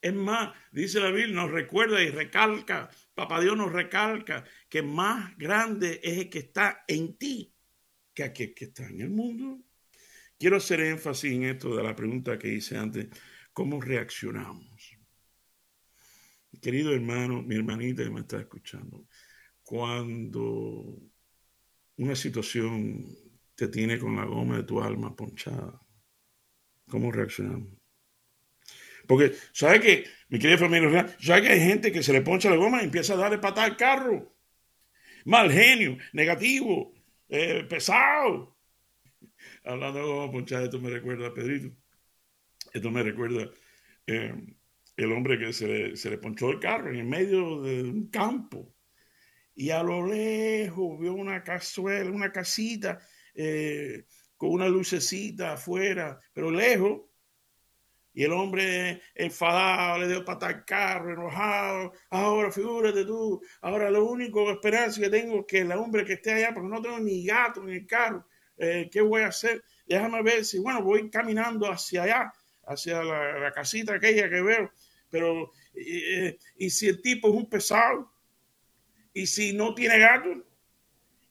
Es 0.00 0.14
más, 0.14 0.54
dice 0.70 1.00
la 1.00 1.10
Biblia, 1.10 1.34
nos 1.34 1.50
recuerda 1.50 2.00
y 2.02 2.10
recalca, 2.10 2.90
Papá 3.14 3.40
Dios 3.40 3.56
nos 3.56 3.72
recalca 3.72 4.44
que 4.68 4.82
más 4.82 5.36
grande 5.36 6.00
es 6.02 6.18
el 6.18 6.30
que 6.30 6.40
está 6.40 6.84
en 6.86 7.16
ti 7.16 7.54
que 8.14 8.22
aquel 8.22 8.54
que 8.54 8.66
está 8.66 8.86
en 8.86 9.00
el 9.00 9.10
mundo. 9.10 9.60
Quiero 10.38 10.58
hacer 10.58 10.80
énfasis 10.80 11.32
en 11.32 11.44
esto 11.44 11.74
de 11.74 11.82
la 11.82 11.96
pregunta 11.96 12.38
que 12.38 12.52
hice 12.52 12.76
antes, 12.76 13.08
¿cómo 13.52 13.80
reaccionamos? 13.80 14.73
Querido 16.64 16.94
hermano, 16.94 17.42
mi 17.42 17.56
hermanita 17.56 18.02
que 18.02 18.08
me 18.08 18.20
está 18.20 18.38
escuchando, 18.38 19.06
cuando 19.62 20.98
una 21.98 22.16
situación 22.16 23.06
te 23.54 23.68
tiene 23.68 23.98
con 23.98 24.16
la 24.16 24.24
goma 24.24 24.56
de 24.56 24.62
tu 24.62 24.80
alma 24.80 25.14
ponchada, 25.14 25.78
¿cómo 26.88 27.12
reaccionamos? 27.12 27.68
Porque, 29.06 29.34
¿sabe 29.52 29.78
que, 29.78 30.04
mi 30.30 30.38
querida 30.38 30.56
familia, 30.56 31.14
¿sabe 31.20 31.42
que 31.42 31.48
hay 31.48 31.60
gente 31.60 31.92
que 31.92 32.02
se 32.02 32.14
le 32.14 32.22
poncha 32.22 32.48
la 32.48 32.56
goma 32.56 32.80
y 32.80 32.86
empieza 32.86 33.12
a 33.12 33.18
darle 33.18 33.36
patada 33.36 33.66
al 33.66 33.76
carro? 33.76 34.34
Mal 35.26 35.52
genio, 35.52 35.98
negativo, 36.14 36.94
eh, 37.28 37.66
pesado. 37.68 38.56
Hablando 39.64 39.98
de 39.98 40.06
goma 40.06 40.32
ponchada, 40.32 40.64
esto 40.64 40.80
me 40.80 40.88
recuerda 40.88 41.26
a 41.26 41.34
Pedrito. 41.34 41.76
Esto 42.72 42.90
me 42.90 43.02
recuerda 43.02 43.50
eh, 44.06 44.56
el 44.96 45.12
hombre 45.12 45.38
que 45.38 45.52
se 45.52 45.66
le, 45.66 45.96
se 45.96 46.10
le 46.10 46.18
ponchó 46.18 46.50
el 46.50 46.60
carro 46.60 46.90
en 46.90 46.96
el 46.96 47.04
medio 47.04 47.62
de 47.62 47.82
un 47.82 48.08
campo. 48.08 48.74
Y 49.54 49.70
a 49.70 49.82
lo 49.82 50.06
lejos 50.06 50.98
vio 50.98 51.14
una 51.14 51.42
cazuela, 51.42 52.10
una 52.10 52.32
casita 52.32 52.98
eh, 53.34 54.04
con 54.36 54.50
una 54.50 54.68
lucecita 54.68 55.52
afuera, 55.52 56.18
pero 56.32 56.50
lejos 56.50 57.02
y 58.14 58.22
el 58.22 58.32
hombre 58.32 59.02
enfadado 59.14 59.98
le 59.98 60.08
dio 60.08 60.24
pata 60.24 60.46
al 60.46 60.64
carro, 60.64 61.12
enojado. 61.12 61.92
Ahora, 62.10 62.50
figúrate 62.52 63.04
tú, 63.04 63.42
ahora 63.60 63.90
lo 63.90 64.04
único 64.06 64.50
esperanza 64.50 65.00
que 65.00 65.10
tengo 65.10 65.40
es 65.40 65.46
que 65.46 65.58
el 65.58 65.72
hombre 65.72 66.04
que 66.04 66.14
esté 66.14 66.32
allá, 66.32 66.54
porque 66.54 66.68
no 66.68 66.80
tengo 66.80 67.00
ni 67.00 67.26
gato 67.26 67.62
en 67.62 67.70
el 67.70 67.86
carro, 67.86 68.24
eh, 68.56 68.88
¿qué 68.90 69.00
voy 69.00 69.22
a 69.22 69.28
hacer? 69.28 69.64
Déjame 69.84 70.22
ver 70.22 70.44
si, 70.44 70.60
bueno, 70.60 70.82
voy 70.82 71.10
caminando 71.10 71.68
hacia 71.68 72.04
allá, 72.04 72.32
hacia 72.66 73.02
la, 73.02 73.52
casita 73.52 73.94
aquella 73.94 74.28
que 74.28 74.42
veo, 74.42 74.72
pero, 75.10 75.52
y 75.74 76.70
si 76.70 76.88
el 76.88 77.00
tipo 77.00 77.28
es 77.28 77.34
un 77.34 77.48
pesado, 77.48 78.12
y 79.12 79.26
si 79.26 79.52
no 79.52 79.74
tiene 79.74 79.98
gato, 79.98 80.44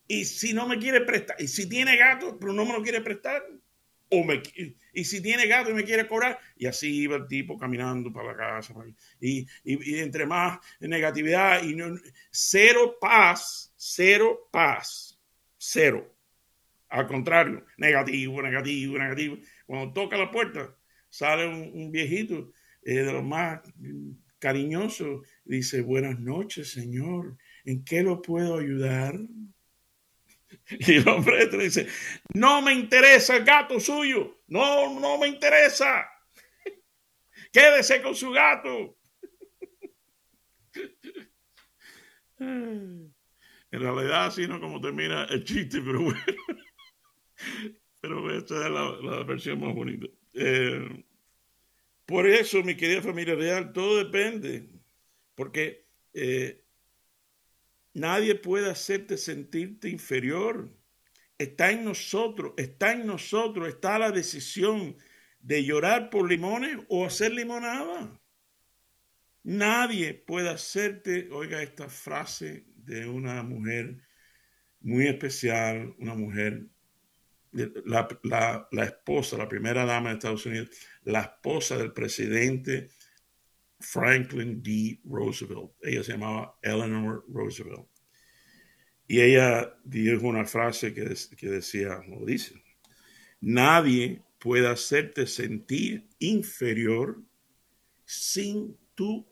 y 0.07 0.25
si 0.25 0.53
no 0.53 0.67
me 0.67 0.79
quiere 0.79 1.01
prestar, 1.01 1.35
y 1.39 1.47
si 1.47 1.67
tiene 1.67 1.97
gato, 1.97 2.37
pero 2.39 2.53
no 2.53 2.65
me 2.65 2.73
lo 2.73 2.81
quiere 2.81 3.01
prestar, 3.01 3.43
y 4.93 5.03
si 5.05 5.21
tiene 5.21 5.47
gato 5.47 5.71
y 5.71 5.73
me 5.73 5.83
quiere 5.83 6.07
cobrar, 6.07 6.39
y 6.55 6.67
así 6.67 7.01
iba 7.01 7.15
el 7.15 7.27
tipo 7.27 7.57
caminando 7.57 8.11
para 8.11 8.31
la 8.31 8.37
casa. 8.37 8.73
Y, 9.19 9.47
entre 9.63 10.25
más 10.25 10.59
negatividad 10.79 11.63
y 11.63 11.75
cero 12.29 12.97
paz, 12.99 13.73
cero 13.75 14.49
paz, 14.51 15.19
cero. 15.57 16.15
Al 16.89 17.07
contrario, 17.07 17.65
negativo, 17.77 18.41
negativo, 18.41 18.97
negativo. 18.99 19.37
Cuando 19.65 19.93
toca 19.93 20.15
la 20.15 20.29
puerta, 20.29 20.75
sale 21.13 21.47
un, 21.47 21.91
viejito 21.91 22.53
eh, 22.81 22.95
de 22.95 23.13
los 23.13 23.23
más 23.23 23.61
cariñosos, 24.39 25.27
dice, 25.45 25.81
buenas 25.81 26.19
noches, 26.19 26.71
señor, 26.71 27.37
¿en 27.65 27.85
qué 27.85 28.01
lo 28.01 28.21
puedo 28.21 28.57
ayudar? 28.57 29.19
Y 30.69 30.93
el 30.93 31.07
hombre 31.09 31.43
este 31.43 31.57
dice, 31.57 31.87
no 32.35 32.61
me 32.61 32.73
interesa 32.73 33.35
el 33.35 33.43
gato 33.43 33.79
suyo, 33.79 34.43
no, 34.47 34.99
no 34.99 35.17
me 35.17 35.27
interesa. 35.27 36.05
Quédese 37.51 38.01
con 38.01 38.15
su 38.15 38.31
gato. 38.31 38.95
En 42.39 43.13
realidad, 43.71 44.27
así 44.27 44.47
no 44.47 44.59
como 44.59 44.79
termina 44.79 45.25
el 45.25 45.43
chiste, 45.43 45.81
pero 45.81 46.01
bueno. 46.01 46.23
Pero 47.99 48.37
esta 48.37 48.65
es 48.65 48.69
la, 48.69 49.23
versión 49.23 49.61
más 49.61 49.73
bonita. 49.73 50.07
Eh, 50.33 51.05
por 52.05 52.27
eso, 52.27 52.63
mi 52.63 52.75
querida 52.75 53.01
familia 53.01 53.35
real, 53.35 53.71
todo 53.73 53.97
depende. 53.97 54.69
Porque 55.35 55.87
eh, 56.13 56.63
Nadie 57.93 58.35
puede 58.35 58.69
hacerte 58.69 59.17
sentirte 59.17 59.87
inferior. 59.87 60.75
Está 61.37 61.71
en 61.71 61.83
nosotros, 61.83 62.53
está 62.57 62.93
en 62.93 63.05
nosotros, 63.05 63.67
está 63.67 63.99
la 63.99 64.11
decisión 64.11 64.97
de 65.39 65.63
llorar 65.63 66.09
por 66.09 66.29
limones 66.29 66.77
o 66.89 67.05
hacer 67.05 67.33
limonada. 67.33 68.19
Nadie 69.43 70.13
puede 70.13 70.49
hacerte, 70.49 71.29
oiga 71.31 71.61
esta 71.61 71.89
frase 71.89 72.65
de 72.75 73.07
una 73.07 73.43
mujer 73.43 73.99
muy 74.79 75.07
especial, 75.07 75.93
una 75.99 76.15
mujer, 76.15 76.67
la, 77.53 78.67
la, 78.71 78.83
esposa, 78.83 79.37
la 79.37 79.47
primera 79.47 79.85
dama 79.85 80.09
de 80.09 80.15
Estados 80.15 80.45
Unidos, 80.45 80.69
la 81.03 81.21
esposa 81.21 81.77
del 81.77 81.93
presidente 81.93 82.89
Franklin 83.79 84.61
D. 84.63 85.01
Roosevelt. 85.05 85.71
Ella 85.81 86.03
se 86.03 86.13
llamaba 86.13 86.57
Eleanor 86.61 87.25
Roosevelt. 87.27 87.87
Y 89.07 89.21
ella 89.21 89.75
dijo 89.83 90.27
una 90.27 90.45
frase 90.45 90.93
que, 90.93 91.13
que 91.37 91.49
decía, 91.49 91.97
como 91.97 92.25
dice, 92.25 92.63
nadie 93.41 94.23
puede 94.39 94.67
hacerte 94.67 95.27
sentir 95.27 96.07
inferior 96.19 97.21
sin 98.05 98.77
tu 98.95 99.27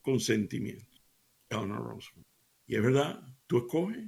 consentimiento. 0.00 0.98
Eleanor 1.50 1.84
Roosevelt. 1.84 2.26
Y 2.66 2.76
es 2.76 2.82
verdad, 2.82 3.22
tú 3.46 3.58
escoges. 3.58 4.06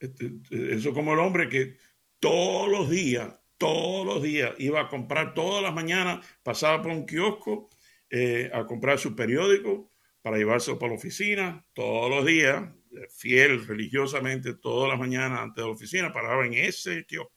Este, 0.00 0.38
eso 0.50 0.94
como 0.94 1.12
el 1.12 1.18
hombre 1.18 1.48
que 1.48 1.76
todos 2.20 2.68
los 2.68 2.90
días, 2.90 3.34
todos 3.56 4.06
los 4.06 4.22
días 4.22 4.54
iba 4.58 4.80
a 4.80 4.88
comprar 4.88 5.34
todas 5.34 5.62
las 5.62 5.74
mañanas, 5.74 6.26
pasaba 6.42 6.82
por 6.82 6.92
un 6.92 7.06
kiosco 7.06 7.70
eh, 8.10 8.50
a 8.52 8.66
comprar 8.66 8.98
su 8.98 9.14
periódico 9.14 9.92
para 10.22 10.36
llevárselo 10.36 10.78
para 10.78 10.92
la 10.92 10.98
oficina 10.98 11.66
todos 11.72 12.10
los 12.10 12.26
días, 12.26 12.68
fiel 13.10 13.66
religiosamente 13.66 14.54
todas 14.54 14.88
las 14.88 14.98
mañanas 14.98 15.40
antes 15.40 15.62
de 15.62 15.68
la 15.68 15.74
oficina, 15.74 16.12
paraba 16.12 16.46
en 16.46 16.54
ese 16.54 17.04
kiosco. 17.04 17.32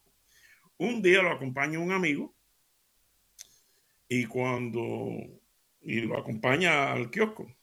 Un 0.78 1.02
día 1.02 1.22
lo 1.22 1.32
acompaña 1.32 1.80
un 1.80 1.92
amigo 1.92 2.36
y 4.08 4.26
cuando 4.26 5.42
y 5.84 6.02
lo 6.02 6.18
acompaña 6.18 6.92
al 6.92 7.10
kiosco. 7.10 7.54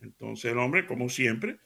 Entonces 0.00 0.52
el 0.52 0.58
hombre, 0.58 0.86
como 0.86 1.08
siempre, 1.08 1.58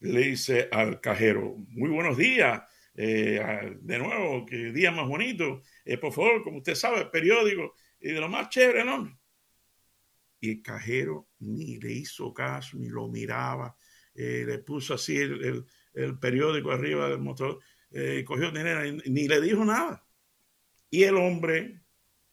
le 0.00 0.20
dice 0.20 0.68
al 0.70 1.00
cajero, 1.00 1.56
muy 1.68 1.90
buenos 1.90 2.16
días, 2.16 2.62
eh, 2.94 3.76
de 3.80 3.98
nuevo, 3.98 4.46
que 4.46 4.72
día 4.72 4.90
más 4.90 5.08
bonito, 5.08 5.62
eh, 5.84 5.98
por 5.98 6.12
favor, 6.12 6.42
como 6.42 6.58
usted 6.58 6.74
sabe, 6.74 7.06
periódico, 7.06 7.74
y 8.00 8.12
de 8.12 8.20
lo 8.20 8.28
más 8.28 8.48
chévere, 8.48 8.84
¿no? 8.84 9.18
y 10.44 10.50
el 10.50 10.62
cajero 10.62 11.28
ni 11.38 11.78
le 11.78 11.92
hizo 11.92 12.34
caso, 12.34 12.76
ni 12.76 12.88
lo 12.88 13.08
miraba, 13.08 13.76
eh, 14.14 14.44
le 14.46 14.58
puso 14.58 14.94
así 14.94 15.16
el, 15.16 15.64
periódico 16.20 16.70
arriba 16.70 17.08
del 17.08 17.20
motor, 17.20 17.60
eh, 17.90 18.24
cogió 18.26 18.50
dinero, 18.50 18.82
ni 19.06 19.26
le 19.28 19.40
dijo 19.40 19.64
nada. 19.64 20.06
Y 20.90 21.04
el 21.04 21.16
hombre 21.16 21.80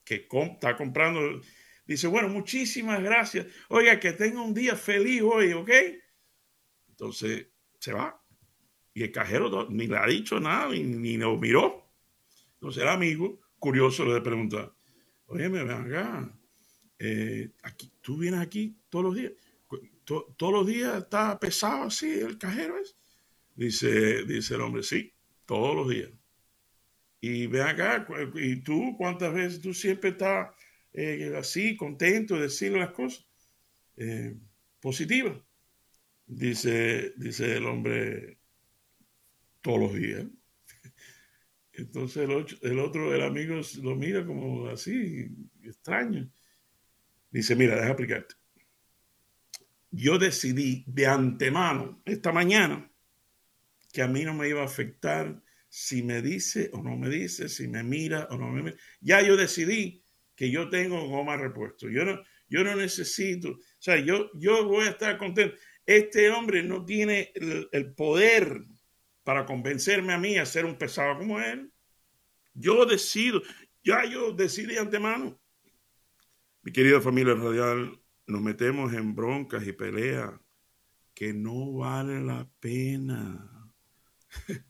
que 0.04 0.28
está 0.30 0.76
comprando 0.76 1.42
dice, 1.86 2.08
bueno, 2.08 2.28
muchísimas 2.28 3.02
gracias. 3.02 3.48
Oiga, 3.70 4.00
que 4.00 4.14
tenga 4.14 4.42
un 4.42 4.54
día 4.54 4.76
feliz 4.76 5.22
hoy, 5.22 5.54
¿ok? 5.54 5.70
Entonces 6.90 7.48
se 7.80 7.94
va. 7.94 8.21
Y 8.94 9.04
el 9.04 9.12
cajero 9.12 9.68
ni 9.70 9.88
le 9.88 9.98
ha 9.98 10.06
dicho 10.06 10.40
nada, 10.40 10.70
ni, 10.70 10.84
ni 10.84 11.18
lo 11.18 11.38
miró. 11.38 11.88
Entonces 12.56 12.84
el 12.84 12.90
amigo, 12.90 13.40
curioso, 13.58 14.06
le 14.06 14.22
pregunta, 14.22 14.74
oye, 15.28 15.50
me 15.50 15.64
ven 15.64 15.72
acá, 15.72 16.32
eh, 17.00 17.52
aquí, 17.64 17.92
tú 18.02 18.18
vienes 18.18 18.40
aquí 18.40 18.78
todos 18.90 19.06
los 19.06 19.16
días, 19.16 19.32
todos 20.06 20.54
los 20.54 20.68
días 20.68 20.98
está 21.04 21.40
pesado 21.40 21.86
así 21.86 22.12
el 22.12 22.38
cajero 22.38 22.78
es. 22.78 22.96
Dice, 23.56 24.24
dice 24.26 24.56
el 24.56 24.62
hombre, 24.62 24.84
sí, 24.84 25.14
todos 25.46 25.76
los 25.76 25.90
días. 25.90 26.12
Y 27.20 27.48
ven 27.48 27.64
acá, 27.64 28.08
y 28.36 28.58
tú 28.58 28.96
cuántas 28.98 29.34
veces 29.34 29.62
tú 29.62 29.74
siempre 29.74 30.12
estás 30.12 30.50
eh, 30.94 31.34
así, 31.38 31.76
contento 31.78 32.36
de 32.36 32.42
decirle 32.44 32.80
las 32.80 32.92
cosas 32.92 33.26
eh, 33.98 34.36
positivas. 34.80 35.38
Dice, 36.26 37.14
dice 37.18 37.58
el 37.58 37.66
hombre, 37.66 38.40
todos 39.62 39.80
los 39.80 39.94
días. 39.94 40.26
Entonces 41.74 42.24
el, 42.62 42.80
otro, 42.80 43.14
el 43.14 43.22
amigo 43.22 43.60
lo 43.82 43.96
mira 43.96 44.26
como 44.26 44.68
así, 44.68 45.28
extraño. 45.64 46.30
Dice, 47.30 47.56
mira, 47.56 47.76
deja 47.76 47.88
explicarte. 47.88 48.36
Yo 49.90 50.18
decidí 50.18 50.84
de 50.88 51.08
antemano 51.08 52.02
esta 52.06 52.32
mañana 52.32 52.92
que 53.92 54.02
a 54.02 54.08
mí 54.08 54.24
no 54.24 54.34
me 54.34 54.48
iba 54.48 54.62
a 54.62 54.66
afectar 54.66 55.42
si 55.68 56.04
me 56.04 56.22
dice 56.22 56.70
o 56.74 56.82
no 56.82 56.98
me 56.98 57.10
dice, 57.10 57.48
si 57.48 57.68
me 57.68 57.84
mira 57.84 58.28
o 58.30 58.38
no 58.38 58.52
me 58.52 58.64
mira. 58.64 58.78
Ya 59.00 59.22
yo 59.22 59.38
decidí 59.38 60.04
que 60.36 60.52
yo 60.52 60.70
tengo 60.70 61.08
goma 61.08 61.38
repuesto. 61.38 61.90
Yo 61.90 62.04
no, 62.04 62.22
yo 62.50 62.64
no 62.64 62.76
necesito, 62.76 63.50
o 63.52 63.60
sea, 63.80 63.98
yo, 63.98 64.30
yo 64.34 64.66
voy 64.66 64.86
a 64.86 64.92
estar 64.92 65.18
contento. 65.18 65.56
Este 65.86 66.30
hombre 66.30 66.64
no 66.64 66.86
tiene 66.86 67.32
el 67.72 67.94
poder 67.94 68.66
para 69.24 69.46
convencerme 69.46 70.14
a 70.14 70.18
mí 70.18 70.38
a 70.38 70.46
ser 70.46 70.66
un 70.66 70.78
pesado 70.78 71.18
como 71.18 71.40
él. 71.40 71.72
Yo 72.54 72.86
decido, 72.86 73.42
ya 73.84 74.06
yo 74.06 74.32
decidí 74.32 74.74
de 74.74 74.80
antemano. 74.80 75.40
Mi 76.64 76.72
querida 76.72 77.02
familia 77.02 77.34
radial, 77.34 78.00
nos 78.28 78.42
metemos 78.42 78.94
en 78.94 79.16
broncas 79.16 79.66
y 79.66 79.74
peleas 79.74 80.32
que 81.14 81.34
no 81.34 81.74
vale 81.74 82.22
la 82.22 82.50
pena. 82.60 83.74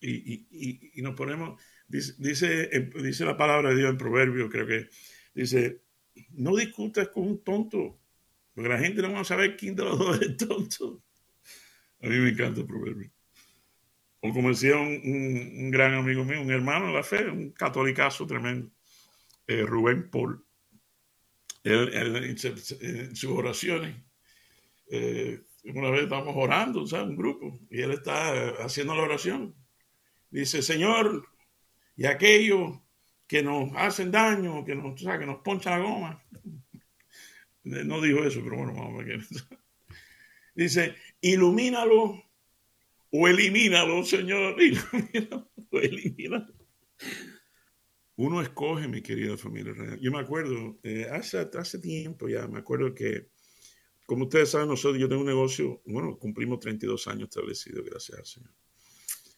y, 0.00 1.02
nos 1.02 1.14
ponemos, 1.14 1.60
dice, 1.88 2.68
dice, 3.02 3.24
la 3.24 3.36
palabra 3.36 3.70
de 3.70 3.76
Dios 3.76 3.90
en 3.90 3.98
Proverbio, 3.98 4.48
creo 4.48 4.66
que 4.66 4.88
dice, 5.34 5.82
no 6.30 6.56
discutas 6.56 7.08
con 7.08 7.26
un 7.26 7.42
tonto, 7.42 8.00
porque 8.54 8.68
la 8.68 8.78
gente 8.78 9.02
no 9.02 9.12
va 9.12 9.20
a 9.20 9.24
saber 9.24 9.56
quién 9.56 9.74
de 9.74 9.84
los 9.84 9.98
dos 9.98 10.20
es 10.20 10.36
tonto. 10.36 11.02
A 12.00 12.08
mí 12.08 12.18
me 12.18 12.30
encanta 12.30 12.60
el 12.60 12.66
Proverbio. 12.66 13.13
O 14.26 14.32
como 14.32 14.48
decía 14.48 14.76
un, 14.78 15.70
gran 15.70 15.92
amigo 15.92 16.24
mío, 16.24 16.40
un 16.40 16.50
hermano 16.50 16.86
de 16.86 16.94
la 16.94 17.02
fe, 17.02 17.28
un 17.28 17.50
catolicazo 17.50 18.26
tremendo, 18.26 18.70
eh, 19.46 19.66
Rubén 19.66 20.08
Paul 20.08 20.42
él, 21.62 21.90
en 21.94 23.16
sus 23.16 23.30
oraciones. 23.30 23.94
Eh, 24.90 25.42
una 25.64 25.90
vez 25.90 26.04
estamos 26.04 26.34
orando, 26.34 26.86
¿sabes? 26.86 27.08
Un 27.08 27.16
grupo, 27.16 27.60
y 27.68 27.82
él 27.82 27.90
está 27.90 28.64
haciendo 28.64 28.94
la 28.94 29.02
oración. 29.02 29.54
Dice, 30.30 30.62
Señor, 30.62 31.28
y 31.94 32.06
aquellos 32.06 32.80
que 33.26 33.42
nos 33.42 33.72
hacen 33.76 34.10
daño, 34.10 34.64
que 34.64 34.74
nos, 34.74 34.94
que 34.94 35.26
nos 35.26 35.42
ponchan 35.42 35.80
la 35.80 35.86
goma. 35.86 36.22
No 37.66 38.02
dijo 38.02 38.22
eso, 38.24 38.40
pero 38.44 38.56
bueno, 38.56 38.74
vamos 38.74 39.02
a 39.02 39.04
ver. 39.04 39.20
Dice, 40.54 40.94
ilumínalo 41.22 42.22
o 43.16 43.28
elimínalo, 43.28 44.04
Señor. 44.04 44.60
Ilumínalo 44.60 45.48
o 45.70 45.78
elimínalo. 45.78 46.52
Uno 48.16 48.42
escoge, 48.42 48.88
mi 48.88 49.02
querida 49.02 49.36
familia 49.36 49.72
real. 49.72 50.00
Yo 50.00 50.10
me 50.10 50.18
acuerdo, 50.18 50.80
eh, 50.82 51.06
hace, 51.10 51.38
hace 51.38 51.78
tiempo 51.78 52.28
ya, 52.28 52.48
me 52.48 52.58
acuerdo 52.58 52.92
que, 52.92 53.28
como 54.04 54.24
ustedes 54.24 54.50
saben, 54.50 54.68
nosotros, 54.68 55.00
yo 55.00 55.08
tengo 55.08 55.20
un 55.20 55.28
negocio, 55.28 55.80
bueno, 55.86 56.18
cumplimos 56.18 56.58
32 56.58 57.06
años 57.06 57.28
establecido, 57.28 57.84
gracias 57.84 58.18
al 58.18 58.26
Señor. 58.26 58.54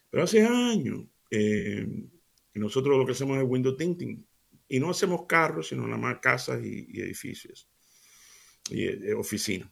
Pero 0.08 0.22
hace 0.22 0.42
años, 0.42 1.04
eh, 1.30 1.86
nosotros 2.54 2.96
lo 2.96 3.04
que 3.04 3.12
hacemos 3.12 3.36
es 3.36 3.44
window 3.46 3.76
tinting. 3.76 4.26
Y 4.68 4.80
no 4.80 4.88
hacemos 4.88 5.26
carros, 5.28 5.68
sino 5.68 5.86
nada 5.86 5.98
más 5.98 6.18
casas 6.20 6.64
y, 6.64 6.98
edificios 6.98 7.68
y 8.70 8.84
eh, 8.84 9.14
oficinas. 9.14 9.70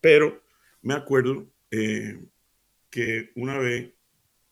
Pero 0.00 0.44
me 0.82 0.94
acuerdo 0.94 1.50
que 2.94 3.32
una 3.34 3.58
vez 3.58 3.92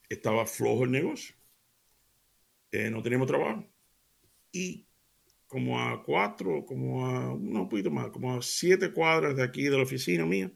estaba 0.09 0.47
flojo 0.47 0.83
el 0.83 0.91
negocio 0.91 1.37
eh, 2.73 2.91
no 2.91 3.01
teníamos 3.01 3.29
trabajo. 3.29 3.65
Y 4.51 4.89
como 5.47 5.79
a 5.81 6.03
cuatro, 6.03 6.65
como 6.67 7.07
a, 7.07 7.33
un 7.35 7.69
poquito 7.69 7.91
más, 7.93 8.11
como 8.11 8.35
a 8.35 8.43
siete 8.43 8.91
cuadras 8.91 9.37
de 9.37 9.45
aquí 9.45 9.63
de 9.65 9.77
la 9.77 9.85
oficina 9.85 10.27
mía, 10.27 10.51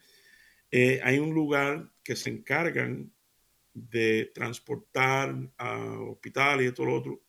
eh, 0.69 1.01
hay 1.05 1.21
un 1.21 1.33
lugar 1.33 1.93
que 2.03 2.17
se 2.17 2.31
encargan 2.31 3.13
de 3.73 4.33
transportar 4.35 5.37
a 5.57 6.01
hospitales 6.01 6.69
y 6.69 6.75
todo 6.75 6.87
lo 6.87 6.97
otro 6.97 7.23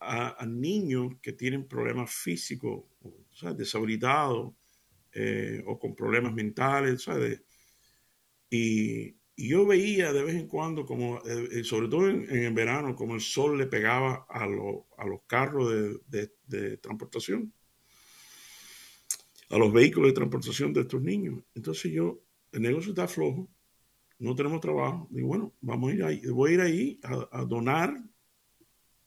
a, 0.00 0.44
niños 0.46 1.14
que 1.22 1.34
tienen 1.34 1.68
problemas 1.68 2.12
físicos, 2.12 2.84
o 3.00 3.36
sea, 3.36 3.54
deshabilitados 3.54 4.54
eh, 5.12 5.62
o 5.66 5.78
con 5.78 5.94
problemas 5.94 6.34
mentales, 6.34 7.02
¿sabes? 7.02 7.40
Y, 8.50 9.16
y 9.36 9.48
yo 9.48 9.66
veía 9.66 10.12
de 10.12 10.22
vez 10.22 10.36
en 10.36 10.46
cuando, 10.46 10.86
como, 10.86 11.18
eh, 11.26 11.48
eh, 11.50 11.64
sobre 11.64 11.88
todo 11.88 12.08
en, 12.08 12.30
el 12.30 12.52
verano, 12.52 12.94
como 12.94 13.14
el 13.14 13.20
sol 13.20 13.58
le 13.58 13.66
pegaba 13.66 14.26
a, 14.28 14.44
a 14.44 15.06
los 15.06 15.22
carros 15.26 15.70
de, 16.06 16.32
de, 16.46 16.76
transportación, 16.76 17.52
a 19.50 19.58
los 19.58 19.72
vehículos 19.72 20.10
de 20.10 20.14
transportación 20.14 20.72
de 20.72 20.82
estos 20.82 21.02
niños. 21.02 21.42
Entonces 21.54 21.92
yo, 21.92 22.20
el 22.52 22.62
negocio 22.62 22.90
está 22.90 23.08
flojo, 23.08 23.48
no 24.18 24.34
tenemos 24.36 24.60
trabajo. 24.60 25.08
Digo, 25.10 25.28
bueno, 25.28 25.52
vamos 25.60 25.90
a 25.90 25.94
ir 25.94 26.04
ahí, 26.04 26.20
voy 26.26 26.50
a 26.50 26.54
ir 26.54 26.60
ahí 26.60 27.00
a, 27.02 27.44
donar 27.44 27.94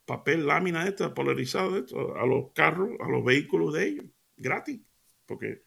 papel, 0.05 0.45
lámina 0.45 0.87
esta, 0.87 1.13
polarizada, 1.13 1.85
a 2.17 2.25
los 2.25 2.51
carros, 2.53 2.91
a 2.99 3.09
los 3.09 3.23
vehículos 3.23 3.73
de 3.73 3.87
ellos, 3.87 4.05
gratis, 4.35 4.81
porque 5.25 5.66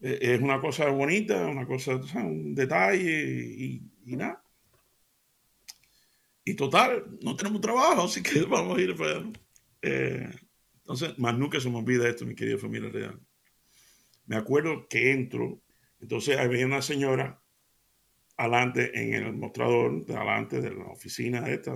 es 0.00 0.40
una 0.40 0.60
cosa 0.60 0.88
bonita, 0.90 1.46
una 1.46 1.66
cosa, 1.66 1.96
un 1.96 2.54
detalle 2.54 3.82
y, 4.04 4.16
nada. 4.16 4.42
Y 6.44 6.54
total, 6.54 7.18
no 7.22 7.34
tenemos 7.34 7.60
trabajo, 7.60 8.02
así 8.02 8.22
que 8.22 8.42
vamos 8.48 8.78
a 8.78 8.80
ir 8.80 8.94
eh, 9.82 10.30
entonces, 10.78 11.18
más 11.18 11.36
nunca 11.36 11.58
se 11.58 11.68
me 11.68 11.78
olvida 11.78 12.08
esto, 12.08 12.24
mi 12.24 12.36
querida 12.36 12.58
familia 12.58 12.90
real. 12.90 13.20
Me 14.26 14.36
acuerdo 14.36 14.86
que 14.88 15.10
entro, 15.10 15.60
entonces 16.00 16.38
había 16.38 16.64
una 16.64 16.80
señora 16.80 17.42
adelante 18.36 18.92
en 18.94 19.14
el 19.14 19.32
mostrador, 19.32 20.04
de 20.04 20.14
adelante 20.14 20.60
de 20.60 20.74
la 20.74 20.84
oficina 20.84 21.48
esta. 21.48 21.72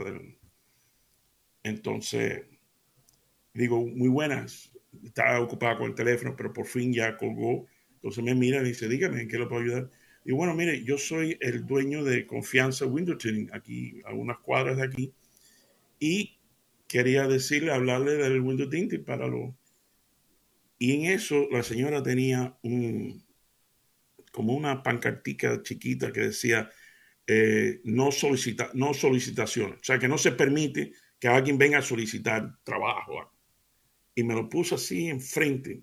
entonces, 1.62 2.46
digo, 3.52 3.85
muy 3.85 4.09
buenas. 4.09 4.72
Estaba 5.02 5.40
ocupada 5.40 5.78
con 5.78 5.88
el 5.88 5.94
teléfono, 5.94 6.35
pero 6.37 6.52
por 6.52 6.66
fin 6.66 6.92
ya 6.92 7.16
colgó 7.16 7.66
entonces 8.00 8.24
me 8.24 8.34
mira 8.34 8.62
y 8.62 8.64
dice, 8.64 8.88
dígame, 8.88 9.20
¿en 9.20 9.28
qué 9.28 9.38
le 9.38 9.46
puedo 9.46 9.62
ayudar? 9.62 9.90
Y 10.24 10.32
bueno, 10.32 10.54
mire, 10.54 10.82
yo 10.84 10.96
soy 10.96 11.36
el 11.40 11.66
dueño 11.66 12.02
de 12.02 12.26
Confianza 12.26 12.86
Window 12.86 13.18
Tuning, 13.18 13.50
aquí, 13.52 14.00
a 14.06 14.14
unas 14.14 14.38
cuadras 14.38 14.78
de 14.78 14.84
aquí, 14.84 15.12
y 15.98 16.38
quería 16.88 17.28
decirle, 17.28 17.72
hablarle 17.72 18.14
del 18.14 18.40
Window 18.40 18.68
Tinting 18.68 19.04
para 19.04 19.26
lo... 19.26 19.54
Y 20.78 20.92
en 20.92 21.12
eso 21.12 21.46
la 21.50 21.62
señora 21.62 22.02
tenía 22.02 22.56
un, 22.62 23.22
como 24.32 24.54
una 24.54 24.82
pancartica 24.82 25.62
chiquita 25.62 26.10
que 26.10 26.20
decía, 26.20 26.70
eh, 27.26 27.82
no, 27.84 28.10
solicita, 28.10 28.70
no 28.72 28.94
solicitación, 28.94 29.72
o 29.72 29.84
sea, 29.84 29.98
que 29.98 30.08
no 30.08 30.16
se 30.16 30.32
permite 30.32 30.92
que 31.18 31.28
alguien 31.28 31.58
venga 31.58 31.78
a 31.78 31.82
solicitar 31.82 32.58
trabajo. 32.64 33.30
Y 34.14 34.24
me 34.24 34.34
lo 34.34 34.48
puso 34.48 34.76
así 34.76 35.08
enfrente 35.08 35.82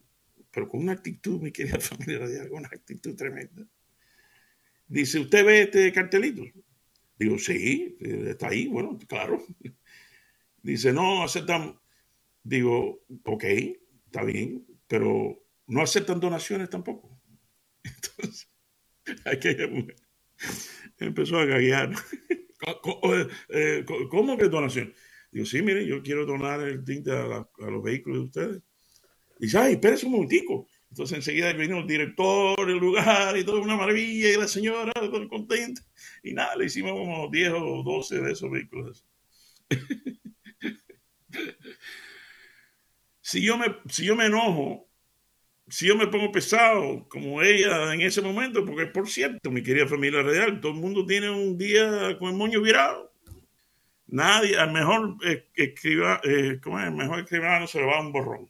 pero 0.51 0.67
con 0.67 0.81
una 0.81 0.93
actitud, 0.93 1.41
mi 1.41 1.51
querida 1.51 1.79
familia 1.79 2.19
radial, 2.19 2.49
con 2.49 2.59
una 2.59 2.67
actitud 2.67 3.15
tremenda. 3.15 3.67
Dice, 4.87 5.19
¿usted 5.19 5.45
ve 5.45 5.61
este 5.63 5.91
cartelito? 5.91 6.43
Digo, 7.19 7.37
sí, 7.37 7.97
está 7.99 8.49
ahí, 8.49 8.67
bueno, 8.67 8.97
claro. 9.07 9.43
Dice, 10.61 10.93
no, 10.93 11.23
aceptamos. 11.23 11.75
Digo, 12.43 13.03
ok, 13.23 13.43
está 14.05 14.23
bien, 14.23 14.65
pero 14.87 15.43
no 15.67 15.81
aceptan 15.81 16.19
donaciones 16.19 16.69
tampoco. 16.69 17.19
Entonces, 17.83 18.49
aquella 19.25 19.67
mujer 19.67 19.95
empezó 20.99 21.39
a 21.39 21.45
gaguear. 21.45 21.91
Eh, 23.49 23.85
¿Cómo 24.09 24.37
que 24.37 24.49
donación? 24.49 24.93
Digo, 25.31 25.45
sí, 25.45 25.61
mire, 25.61 25.85
yo 25.85 26.01
quiero 26.01 26.25
donar 26.25 26.61
el 26.61 26.83
tinte 26.83 27.11
a, 27.11 27.47
los 27.57 27.83
vehículos 27.83 28.19
de 28.19 28.25
ustedes. 28.25 28.63
Y 29.39 29.45
dice, 29.45 29.57
ay, 29.57 29.73
espérese 29.73 30.05
un 30.05 30.13
momentico. 30.13 30.67
Entonces 30.89 31.17
enseguida 31.17 31.53
vino 31.53 31.79
el 31.79 31.87
director 31.87 32.65
del 32.65 32.77
lugar 32.77 33.37
y 33.37 33.43
todo 33.43 33.61
una 33.61 33.75
maravilla 33.75 34.29
y 34.29 34.37
la 34.37 34.47
señora 34.47 34.91
todo 34.93 35.27
contenta. 35.27 35.81
Y 36.23 36.33
nada, 36.33 36.55
le 36.55 36.65
hicimos 36.65 36.93
como 36.93 37.29
10 37.29 37.53
o 37.53 37.83
12 37.83 38.21
de 38.21 38.31
esos 38.31 38.49
vehículos. 38.49 39.05
si, 43.21 43.41
yo 43.41 43.57
me, 43.57 43.75
si 43.89 44.05
yo 44.05 44.15
me 44.15 44.25
enojo, 44.25 44.87
si 45.67 45.87
yo 45.87 45.95
me 45.97 46.07
pongo 46.07 46.31
pesado 46.31 47.05
como 47.09 47.41
ella 47.41 47.93
en 47.93 48.01
ese 48.01 48.21
momento, 48.21 48.65
porque 48.65 48.85
por 48.87 49.09
cierto, 49.09 49.51
mi 49.51 49.61
querida 49.61 49.87
familia 49.87 50.23
real, 50.23 50.61
todo 50.61 50.71
el 50.71 50.79
mundo 50.79 51.05
tiene 51.05 51.29
un 51.29 51.57
día 51.57 52.17
con 52.17 52.29
el 52.29 52.35
moño 52.35 52.61
virado. 52.61 53.11
Nadie, 54.07 54.57
al 54.57 54.71
mejor 54.71 55.17
escriba, 55.53 56.21
eh, 56.23 56.59
¿cómo 56.63 56.79
es? 56.79 56.91
mejor 56.93 57.19
escribano 57.19 57.67
se 57.67 57.79
le 57.79 57.85
va 57.85 57.99
un 57.99 58.13
borrón. 58.13 58.49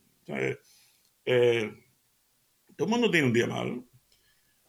Eh, 1.29 1.69
todo 2.77 2.87
el 2.87 2.91
mundo 2.91 3.11
tiene 3.11 3.27
un 3.27 3.33
día 3.33 3.47
malo. 3.47 3.85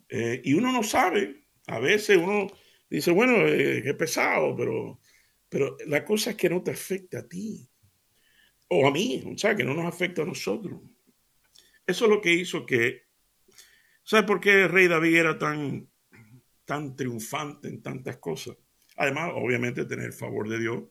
Eh, 0.08 0.42
y 0.44 0.54
uno 0.54 0.72
no 0.72 0.82
sabe. 0.82 1.44
A 1.68 1.78
veces 1.78 2.16
uno 2.16 2.48
dice, 2.90 3.12
bueno, 3.12 3.46
eh, 3.46 3.88
es 3.88 3.94
pesado, 3.94 4.56
pero, 4.56 5.00
pero 5.48 5.76
la 5.86 6.04
cosa 6.04 6.30
es 6.30 6.36
que 6.36 6.50
no 6.50 6.62
te 6.62 6.72
afecta 6.72 7.20
a 7.20 7.28
ti. 7.28 7.70
O 8.70 8.88
a 8.88 8.90
mí, 8.90 9.22
o 9.24 9.38
sea, 9.38 9.54
que 9.54 9.64
no 9.64 9.72
nos 9.72 9.86
afecta 9.86 10.22
a 10.22 10.26
nosotros. 10.26 10.80
Eso 11.86 12.04
es 12.04 12.10
lo 12.10 12.20
que 12.20 12.32
hizo 12.32 12.66
que... 12.66 13.02
¿Sabes 14.02 14.26
por 14.26 14.40
qué 14.40 14.64
el 14.64 14.68
rey 14.68 14.88
David 14.88 15.16
era 15.16 15.38
tan, 15.38 15.88
tan 16.64 16.96
triunfante 16.96 17.68
en 17.68 17.82
tantas 17.82 18.16
cosas? 18.16 18.56
Además, 18.96 19.30
obviamente, 19.34 19.84
tener 19.84 20.06
el 20.06 20.12
favor 20.12 20.48
de 20.48 20.58
Dios, 20.58 20.82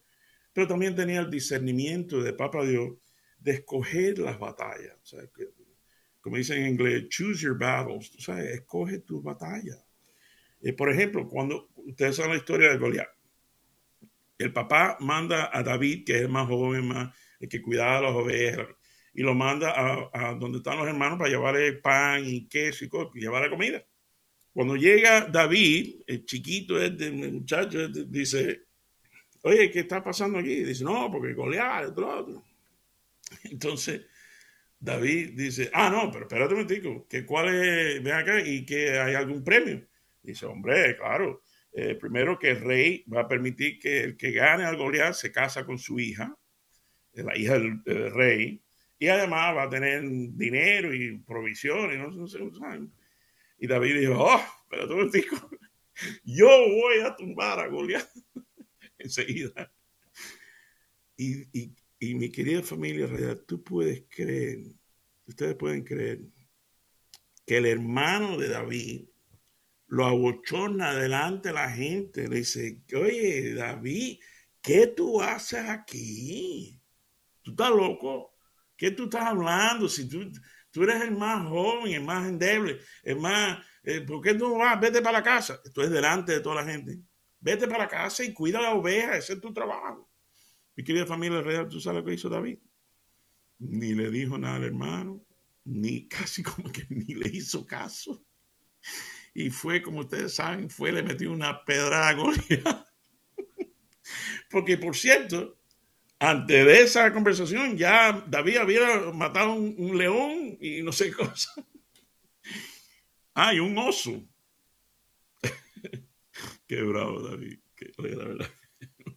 pero 0.53 0.67
también 0.67 0.95
tenía 0.95 1.19
el 1.19 1.29
discernimiento 1.29 2.21
de 2.21 2.33
Papa 2.33 2.63
Dios 2.63 2.93
de 3.39 3.51
escoger 3.51 4.19
las 4.19 4.39
batallas. 4.39 4.95
Como 6.27 6.35
dicen 6.35 6.61
en 6.61 6.71
inglés, 6.73 7.07
choose 7.07 7.41
your 7.41 7.57
battles. 7.57 8.11
¿sabes? 8.19 8.53
Escoge 8.53 8.99
tus 8.99 9.23
batallas. 9.23 9.81
Eh, 10.61 10.73
por 10.73 10.91
ejemplo, 10.91 11.25
cuando 11.25 11.69
ustedes 11.77 12.17
saben 12.17 12.31
la 12.31 12.37
historia 12.37 12.69
de 12.69 12.77
Goliat, 12.77 13.07
el 14.37 14.51
papá 14.51 14.97
manda 14.99 15.49
a 15.53 15.63
David, 15.63 16.03
que 16.05 16.17
es 16.17 16.21
el 16.23 16.29
más 16.29 16.45
joven, 16.45 16.85
más, 16.85 17.15
el 17.39 17.47
que 17.47 17.61
cuidaba 17.61 18.01
las 18.01 18.11
ovejas, 18.11 18.67
y 19.13 19.21
lo 19.21 19.33
manda 19.35 19.73
a, 20.13 20.33
donde 20.33 20.57
están 20.57 20.77
los 20.77 20.87
hermanos 20.87 21.17
para 21.17 21.29
llevarle 21.29 21.71
pan 21.73 22.23
y 22.25 22.45
queso 22.49 22.83
y, 22.83 22.89
y 23.15 23.21
llevarle 23.21 23.49
comida. 23.49 23.85
Cuando 24.51 24.75
llega 24.75 25.27
David, 25.27 26.01
el 26.07 26.25
chiquito, 26.25 26.77
este 26.81 27.09
muchacho, 27.09 27.87
dice, 27.87 28.65
oye, 29.43 29.71
¿qué 29.71 29.79
está 29.79 30.03
pasando 30.03 30.39
aquí? 30.39 30.61
Dice, 30.65 30.83
no, 30.83 31.09
porque 31.09 31.33
Goliat, 31.33 31.85
otro. 31.85 32.43
Entonces, 33.45 34.01
David 34.79 35.31
dice, 35.35 35.69
ah, 35.73 35.89
no, 35.89 36.11
pero 36.11 36.25
espérate 36.25 36.53
un 36.53 36.61
momentico, 36.61 37.07
que 37.07 37.25
cuál 37.25 37.49
es, 37.49 38.03
ven 38.03 38.13
acá 38.13 38.39
y 38.39 38.65
que 38.65 38.99
hay 38.99 39.15
algún 39.15 39.43
premio. 39.43 39.85
Dice, 40.21 40.45
hombre, 40.45 40.95
claro, 40.97 41.41
eh, 41.73 41.95
primero 41.95 42.37
que 42.37 42.51
el 42.51 42.61
rey 42.61 43.03
va 43.11 43.21
a 43.21 43.27
permitir 43.27 43.79
que 43.79 44.03
el 44.03 44.17
que 44.17 44.31
gane 44.31 44.65
al 44.65 44.77
Goliat 44.77 45.13
se 45.13 45.31
casa 45.31 45.65
con 45.65 45.79
su 45.79 45.99
hija, 45.99 46.35
la 47.13 47.37
hija 47.37 47.57
del, 47.57 47.83
rey, 48.13 48.61
y 48.99 49.07
además 49.07 49.55
va 49.55 49.63
a 49.63 49.69
tener 49.69 50.03
dinero 50.03 50.93
y 50.93 51.17
provisiones, 51.19 51.97
no, 51.97 52.27
sé, 52.27 52.39
Y 53.59 53.67
David 53.67 53.99
dijo, 53.99 54.15
oh, 54.17 54.41
espérate 54.63 54.91
un 54.91 54.97
momentico, 54.97 55.49
yo 56.23 56.47
voy 56.47 56.99
a 57.05 57.15
tumbar 57.15 57.59
a 57.59 57.67
Goliat 57.67 58.07
enseguida. 58.99 59.71
Y, 61.17 61.73
y 61.99 62.15
mi 62.15 62.31
querida 62.31 62.61
familia 62.61 63.07
real, 63.07 63.43
tú 63.47 63.63
puedes 63.63 64.03
creer, 64.09 64.59
ustedes 65.25 65.55
pueden 65.55 65.83
creer 65.83 66.21
que 67.45 67.57
el 67.57 67.65
hermano 67.65 68.37
de 68.37 68.49
David 68.49 69.07
lo 69.87 70.05
abochorna 70.05 70.93
delante 70.93 71.49
de 71.49 71.55
la 71.55 71.71
gente. 71.71 72.27
Le 72.27 72.37
dice, 72.37 72.83
oye, 72.93 73.53
David, 73.53 74.19
¿qué 74.61 74.87
tú 74.87 75.21
haces 75.21 75.67
aquí? 75.67 76.81
¿Tú 77.41 77.51
estás 77.51 77.71
loco? 77.71 78.35
¿Qué 78.75 78.91
tú 78.91 79.05
estás 79.05 79.23
hablando? 79.23 79.87
Si 79.87 80.07
tú, 80.07 80.29
tú 80.71 80.83
eres 80.83 81.01
el 81.01 81.11
más 81.11 81.47
joven, 81.47 81.93
el 81.93 82.03
más 82.03 82.27
endeble, 82.27 82.79
el 83.03 83.17
más... 83.17 83.65
Eh, 83.83 84.01
¿Por 84.01 84.21
qué 84.21 84.33
tú 84.33 84.49
no 84.49 84.57
vas? 84.57 84.79
Vete 84.79 85.01
para 85.01 85.19
la 85.19 85.23
casa. 85.23 85.59
Esto 85.63 85.81
es 85.81 85.89
delante 85.89 86.33
de 86.33 86.41
toda 86.41 86.55
la 86.55 86.65
gente. 86.69 86.99
Vete 87.39 87.67
para 87.67 87.85
la 87.85 87.87
casa 87.87 88.23
y 88.23 88.33
cuida 88.33 88.61
la 88.61 88.73
oveja. 88.73 89.15
Ese 89.17 89.33
es 89.33 89.41
tu 89.41 89.53
trabajo. 89.53 90.06
Mi 90.77 90.83
querida 90.83 91.07
familia 91.07 91.41
real, 91.41 91.67
¿tú 91.67 91.81
sabes 91.81 92.01
lo 92.01 92.05
que 92.05 92.13
hizo 92.13 92.29
David? 92.29 92.59
Ni 93.57 93.95
le 93.95 94.11
dijo 94.11 94.37
nada 94.37 94.57
al 94.57 94.63
hermano, 94.63 95.25
ni 95.65 96.07
casi 96.07 96.43
como 96.43 96.71
que 96.71 96.85
ni 96.89 97.15
le 97.15 97.27
hizo 97.29 97.65
caso. 97.65 98.23
Y 99.33 99.49
fue, 99.49 99.81
como 99.81 100.01
ustedes 100.01 100.35
saben, 100.35 100.69
fue, 100.69 100.91
le 100.91 101.01
metió 101.01 101.31
una 101.31 101.65
pedrada 101.65 102.09
a 102.09 102.85
Porque, 104.51 104.77
por 104.77 104.95
cierto, 104.95 105.57
antes 106.19 106.65
de 106.65 106.81
esa 106.81 107.11
conversación, 107.11 107.75
ya 107.75 108.23
David 108.27 108.57
había 108.57 108.99
matado 109.13 109.53
un, 109.53 109.97
león 109.97 110.59
y 110.61 110.83
no 110.83 110.91
sé 110.91 111.09
qué 111.09 111.15
cosa. 111.25 111.53
Ah, 113.33 113.51
un 113.53 113.75
oso. 113.79 114.23
qué 116.67 116.81
bravo, 116.83 117.21
David. 117.21 117.59
Qué, 117.75 117.91
la 117.97 118.25
verdad. 118.25 118.49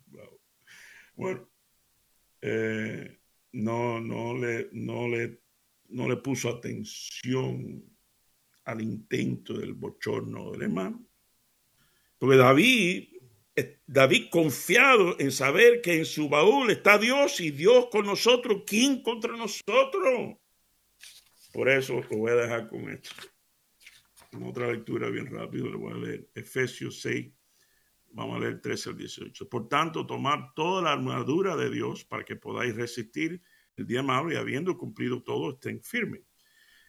bravo. 0.06 0.40
Bueno, 1.14 1.49
eh, 2.40 3.20
no, 3.52 4.00
no, 4.00 4.36
le, 4.36 4.68
no, 4.72 5.08
le, 5.08 5.42
no 5.88 6.08
le 6.08 6.16
puso 6.16 6.48
atención 6.48 7.84
al 8.64 8.80
intento 8.82 9.54
del 9.54 9.74
bochorno 9.74 10.52
del 10.52 10.62
hermano. 10.62 11.04
Porque 12.18 12.36
David, 12.36 13.08
David 13.86 14.28
confiado 14.30 15.16
en 15.18 15.32
saber 15.32 15.80
que 15.80 15.98
en 15.98 16.04
su 16.04 16.28
baúl 16.28 16.70
está 16.70 16.98
Dios 16.98 17.40
y 17.40 17.50
Dios 17.50 17.88
con 17.90 18.06
nosotros, 18.06 18.62
¿quién 18.66 19.02
contra 19.02 19.36
nosotros? 19.36 20.36
Por 21.52 21.68
eso 21.68 22.00
lo 22.10 22.18
voy 22.18 22.30
a 22.30 22.36
dejar 22.36 22.68
con 22.68 22.90
esto. 22.90 23.10
En 24.32 24.44
otra 24.44 24.70
lectura 24.70 25.10
bien 25.10 25.26
rápido 25.26 25.68
le 25.68 25.76
voy 25.76 25.92
a 25.92 25.96
leer 25.96 26.30
Efesios 26.34 27.00
6, 27.00 27.32
Vamos 28.12 28.36
a 28.36 28.40
leer 28.40 28.60
13 28.60 28.90
al 28.90 28.96
18. 28.96 29.48
Por 29.48 29.68
tanto, 29.68 30.04
tomad 30.04 30.52
toda 30.54 30.82
la 30.82 30.92
armadura 30.92 31.56
de 31.56 31.70
Dios 31.70 32.04
para 32.04 32.24
que 32.24 32.36
podáis 32.36 32.74
resistir 32.74 33.40
el 33.76 33.86
día 33.86 34.02
malo 34.02 34.32
y 34.32 34.36
habiendo 34.36 34.76
cumplido 34.76 35.22
todo, 35.22 35.52
estén 35.52 35.82
firmes. 35.82 36.22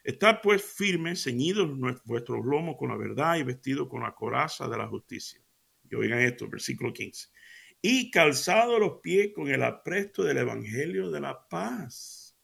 Estad 0.04 0.40
pues 0.42 0.64
firmes, 0.64 1.24
ceñidos 1.24 1.70
vuestros 2.06 2.44
lomos 2.44 2.76
con 2.78 2.90
la 2.90 2.98
verdad 2.98 3.38
y 3.38 3.44
vestidos 3.44 3.88
con 3.88 4.02
la 4.02 4.16
coraza 4.16 4.68
de 4.68 4.78
la 4.78 4.88
justicia. 4.88 5.40
Y 5.90 5.96
oigan 5.96 6.20
esto, 6.22 6.50
versículo 6.50 6.92
15. 6.92 7.30
Y 7.84 8.10
calzado 8.10 8.80
los 8.80 9.00
pies 9.02 9.30
con 9.34 9.48
el 9.48 9.62
apresto 9.62 10.24
del 10.24 10.38
evangelio 10.38 11.12
de 11.12 11.22
la 11.22 11.48
paz. 11.48 12.36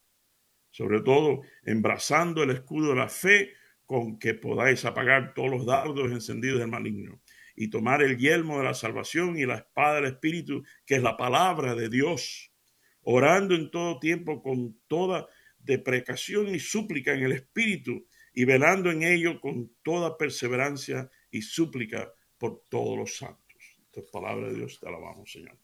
Sobre 0.69 1.01
todo, 1.01 1.41
embrazando 1.63 2.43
el 2.43 2.51
escudo 2.51 2.89
de 2.89 2.95
la 2.95 3.09
fe 3.09 3.53
con 3.87 4.19
que 4.19 4.35
podáis 4.35 4.85
apagar 4.85 5.33
todos 5.33 5.49
los 5.49 5.65
dardos 5.65 6.11
encendidos 6.11 6.59
del 6.59 6.67
maligno 6.67 7.19
y 7.59 7.69
tomar 7.69 8.03
el 8.03 8.17
yelmo 8.17 8.59
de 8.59 8.65
la 8.65 8.75
salvación 8.75 9.35
y 9.35 9.45
la 9.45 9.55
espada 9.55 9.95
del 9.95 10.05
Espíritu, 10.05 10.63
que 10.85 10.95
es 10.95 11.01
la 11.01 11.17
palabra 11.17 11.73
de 11.73 11.89
Dios, 11.89 12.53
orando 13.01 13.55
en 13.55 13.71
todo 13.71 13.99
tiempo 13.99 14.43
con 14.43 14.79
toda 14.87 15.27
deprecación 15.57 16.53
y 16.53 16.59
súplica 16.59 17.13
en 17.13 17.23
el 17.23 17.31
Espíritu 17.31 18.05
y 18.31 18.45
velando 18.45 18.91
en 18.91 19.01
ello 19.01 19.41
con 19.41 19.71
toda 19.81 20.19
perseverancia 20.19 21.09
y 21.31 21.41
súplica 21.41 22.13
por 22.37 22.61
todos 22.69 22.95
los 22.95 23.17
santos. 23.17 23.57
Esta 23.85 24.01
es 24.01 24.11
palabra 24.11 24.49
de 24.49 24.53
Dios, 24.53 24.79
te 24.79 24.87
alabamos, 24.87 25.31
Señor. 25.31 25.57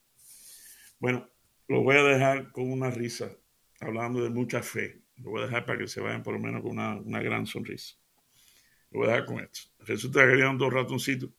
Bueno, 0.97 1.29
lo 1.67 1.84
voy 1.84 1.95
a 1.97 2.03
dejar 2.03 2.51
con 2.51 2.71
una 2.71 2.89
risa, 2.89 3.38
hablando 3.79 4.23
de 4.23 4.32
mucha 4.32 4.63
fe. 4.63 5.03
Lo 5.17 5.29
voy 5.29 5.43
a 5.43 5.45
dejar 5.45 5.63
para 5.67 5.77
que 5.77 5.88
se 5.88 6.01
vayan 6.01 6.23
por 6.23 6.34
lo 6.34 6.39
menos 6.39 6.63
con 6.63 6.71
una, 6.71 6.95
una 6.95 7.21
gran 7.21 7.45
sonrisa. 7.45 7.97
Lo 8.89 9.01
voy 9.01 9.10
a 9.10 9.12
dejar 9.12 9.25
con 9.27 9.39
esto. 9.41 9.62
Resulta 9.77 10.25
que 10.25 10.32
habían 10.32 10.58
dos 10.58 10.73
ratoncitos 10.73 11.29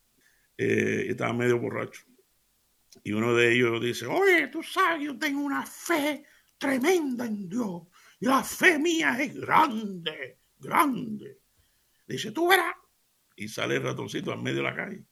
eh, 0.56 1.06
estaba 1.08 1.32
medio 1.32 1.58
borracho. 1.58 2.02
Y 3.02 3.12
uno 3.12 3.34
de 3.34 3.54
ellos 3.54 3.82
dice, 3.82 4.06
oye, 4.06 4.48
tú 4.48 4.62
sabes, 4.62 5.02
yo 5.02 5.18
tengo 5.18 5.40
una 5.40 5.66
fe 5.66 6.24
tremenda 6.58 7.26
en 7.26 7.48
Dios. 7.48 7.82
Y 8.20 8.26
la 8.26 8.42
fe 8.42 8.78
mía 8.78 9.16
es 9.20 9.34
grande, 9.34 10.38
grande. 10.58 11.40
Dice, 12.06 12.30
tú 12.30 12.48
verás. 12.48 12.74
Y 13.36 13.48
sale 13.48 13.76
el 13.76 13.82
ratoncito 13.82 14.32
al 14.32 14.42
medio 14.42 14.58
de 14.58 14.62
la 14.62 14.76
calle. 14.76 15.04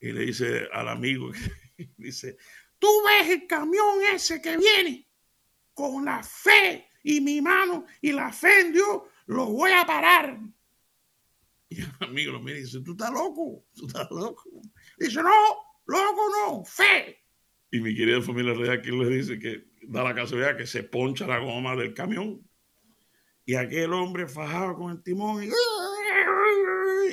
Y 0.00 0.12
le 0.12 0.26
dice 0.26 0.68
al 0.72 0.88
amigo, 0.88 1.30
dice, 1.96 2.36
tú 2.78 2.88
ves 3.06 3.30
el 3.30 3.46
camión 3.46 4.02
ese 4.12 4.42
que 4.42 4.56
viene 4.56 5.08
con 5.72 6.04
la 6.04 6.22
fe 6.22 6.88
y 7.04 7.20
mi 7.20 7.40
mano 7.40 7.86
y 8.00 8.12
la 8.12 8.32
fe 8.32 8.60
en 8.60 8.72
Dios, 8.72 9.02
lo 9.26 9.46
voy 9.46 9.70
a 9.72 9.86
parar. 9.86 10.38
Y 11.72 11.80
el 11.80 12.08
amigo 12.08 12.32
lo 12.32 12.40
mira 12.40 12.58
y 12.58 12.62
dice, 12.62 12.80
tú 12.80 12.92
estás 12.92 13.10
loco, 13.10 13.64
tú 13.74 13.86
estás 13.86 14.10
loco. 14.10 14.44
Dice, 14.98 15.22
no, 15.22 15.30
loco 15.86 16.22
no, 16.30 16.64
fe. 16.64 17.24
Y 17.70 17.80
mi 17.80 17.94
querida 17.94 18.20
familia 18.20 18.52
real 18.52 18.78
aquí 18.78 18.90
le 18.90 19.08
dice 19.08 19.38
que 19.38 19.64
da 19.88 20.04
la 20.04 20.14
casualidad 20.14 20.56
que 20.56 20.66
se 20.66 20.82
poncha 20.82 21.26
la 21.26 21.38
goma 21.38 21.74
del 21.74 21.94
camión. 21.94 22.46
Y 23.44 23.54
aquel 23.54 23.92
hombre 23.92 24.28
fajado 24.28 24.74
con 24.76 24.92
el 24.92 25.02
timón 25.02 25.42
y, 25.42 25.48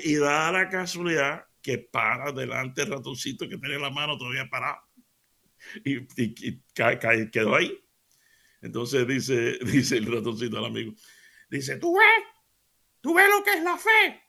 y 0.04 0.15
da 0.15 0.52
la 0.52 0.69
casualidad 0.69 1.45
que 1.62 1.78
para 1.78 2.32
delante 2.32 2.84
el 2.84 2.89
ratoncito 2.89 3.48
que 3.48 3.58
tiene 3.58 3.80
la 3.80 3.89
mano 3.89 4.17
todavía 4.17 4.50
parado. 4.50 4.80
Y, 5.84 5.98
y, 6.22 6.62
quedó 7.32 7.56
ahí. 7.56 7.78
Entonces 8.62 9.08
dice, 9.08 9.58
dice 9.65 9.98
el 9.98 10.12
ratoncito 10.12 10.58
al 10.58 10.65
amigo, 10.65 10.93
dice, 11.50 11.78
¿tú 11.78 11.98
ves? 11.98 12.24
¿Tú 13.02 13.13
ves 13.13 13.28
lo 13.30 13.43
que 13.43 13.52
es 13.52 13.63
la 13.63 13.78
fe? 13.78 14.28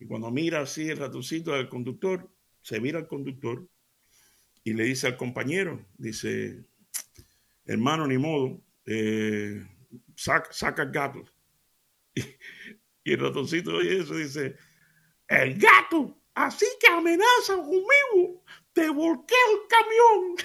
Y 0.00 0.06
cuando 0.06 0.30
mira 0.30 0.62
así 0.62 0.88
el 0.88 0.96
ratoncito 0.96 1.52
al 1.52 1.68
conductor, 1.68 2.26
se 2.62 2.80
mira 2.80 2.98
al 2.98 3.06
conductor 3.06 3.68
y 4.64 4.72
le 4.72 4.84
dice 4.84 5.06
al 5.06 5.18
compañero, 5.18 5.86
dice, 5.98 6.64
hermano, 7.66 8.06
ni 8.06 8.16
modo, 8.16 8.62
eh, 8.86 9.62
saca, 10.16 10.82
el 10.82 10.90
gato. 10.90 11.24
Y, 13.02 13.14
el 13.14 13.20
ratoncito 13.20 13.76
oye 13.76 14.00
eso 14.00 14.14
dice, 14.14 14.56
el 15.26 15.58
gato, 15.58 16.22
así 16.34 16.66
que 16.78 16.86
amenaza 16.92 17.56
conmigo, 17.56 18.44
te 18.74 18.90
volqué 18.90 19.34
el 19.50 19.60
camión. 19.68 20.36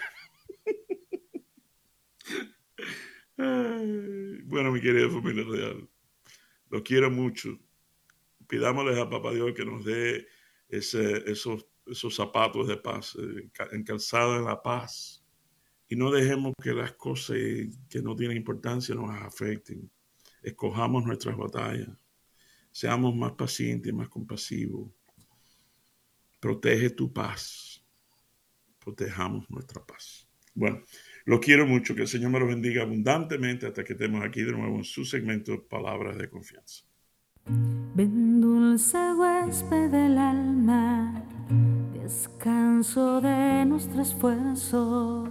bueno, 4.45 4.71
mi 4.71 4.79
querida 4.79 5.09
familia 5.09 5.43
real, 5.43 5.89
los 6.69 6.81
quiero 6.81 7.11
mucho. 7.11 7.59
Pidámosles 8.47 8.97
a 8.97 9.09
Papá 9.09 9.33
Dios 9.33 9.53
que 9.53 9.65
nos 9.65 9.83
dé 9.85 10.27
esos 10.67 12.15
zapatos 12.15 12.67
de 12.67 12.77
paz, 12.77 13.17
eh, 13.19 13.49
encalzada 13.71 14.37
en 14.37 14.45
la 14.45 14.61
paz. 14.61 15.23
Y 15.87 15.95
no 15.95 16.11
dejemos 16.11 16.53
que 16.61 16.73
las 16.73 16.93
cosas 16.93 17.37
que 17.89 18.01
no 18.01 18.15
tienen 18.15 18.37
importancia 18.37 18.95
nos 18.95 19.09
afecten. 19.21 19.89
Escojamos 20.41 21.05
nuestras 21.05 21.37
batallas. 21.37 21.89
Seamos 22.71 23.15
más 23.15 23.33
pacientes, 23.33 23.93
más 23.93 24.09
compasivos. 24.09 24.89
Protege 26.39 26.89
tu 26.89 27.13
paz. 27.13 27.83
Protejamos 28.79 29.49
nuestra 29.49 29.83
paz. 29.83 30.27
Bueno, 30.53 30.83
lo 31.25 31.39
quiero 31.39 31.65
mucho. 31.65 31.95
Que 31.95 32.01
el 32.01 32.07
Señor 32.07 32.31
me 32.31 32.39
lo 32.39 32.47
bendiga 32.47 32.83
abundantemente 32.83 33.67
hasta 33.67 33.83
que 33.83 33.93
estemos 33.93 34.23
aquí 34.23 34.41
de 34.41 34.51
nuevo 34.53 34.77
en 34.77 34.83
su 34.83 35.05
segmento 35.05 35.67
Palabras 35.67 36.17
de 36.17 36.29
Confianza. 36.29 36.83
Ven 37.47 38.41
dulce 38.41 38.97
huésped 39.13 39.91
del 39.91 40.17
alma 40.17 41.13
descanso 42.05 43.19
de 43.19 43.65
nuestro 43.65 44.03
esfuerzo, 44.03 45.23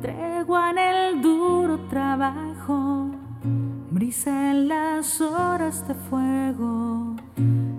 tregua 0.00 0.70
en 0.70 0.78
el 0.78 1.20
duro 1.20 1.80
trabajo, 1.88 3.10
brisa 3.90 4.52
en 4.52 4.68
las 4.68 5.20
horas 5.20 5.86
de 5.88 5.94
fuego, 5.94 7.16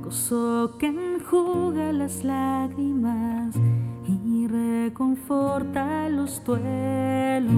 gozo 0.03 0.75
que 0.77 0.87
enjuga 0.87 1.93
las 1.93 2.25
lágrimas 2.25 3.55
y 4.05 4.47
reconforta 4.47 6.09
los 6.09 6.43
duelos. 6.43 7.57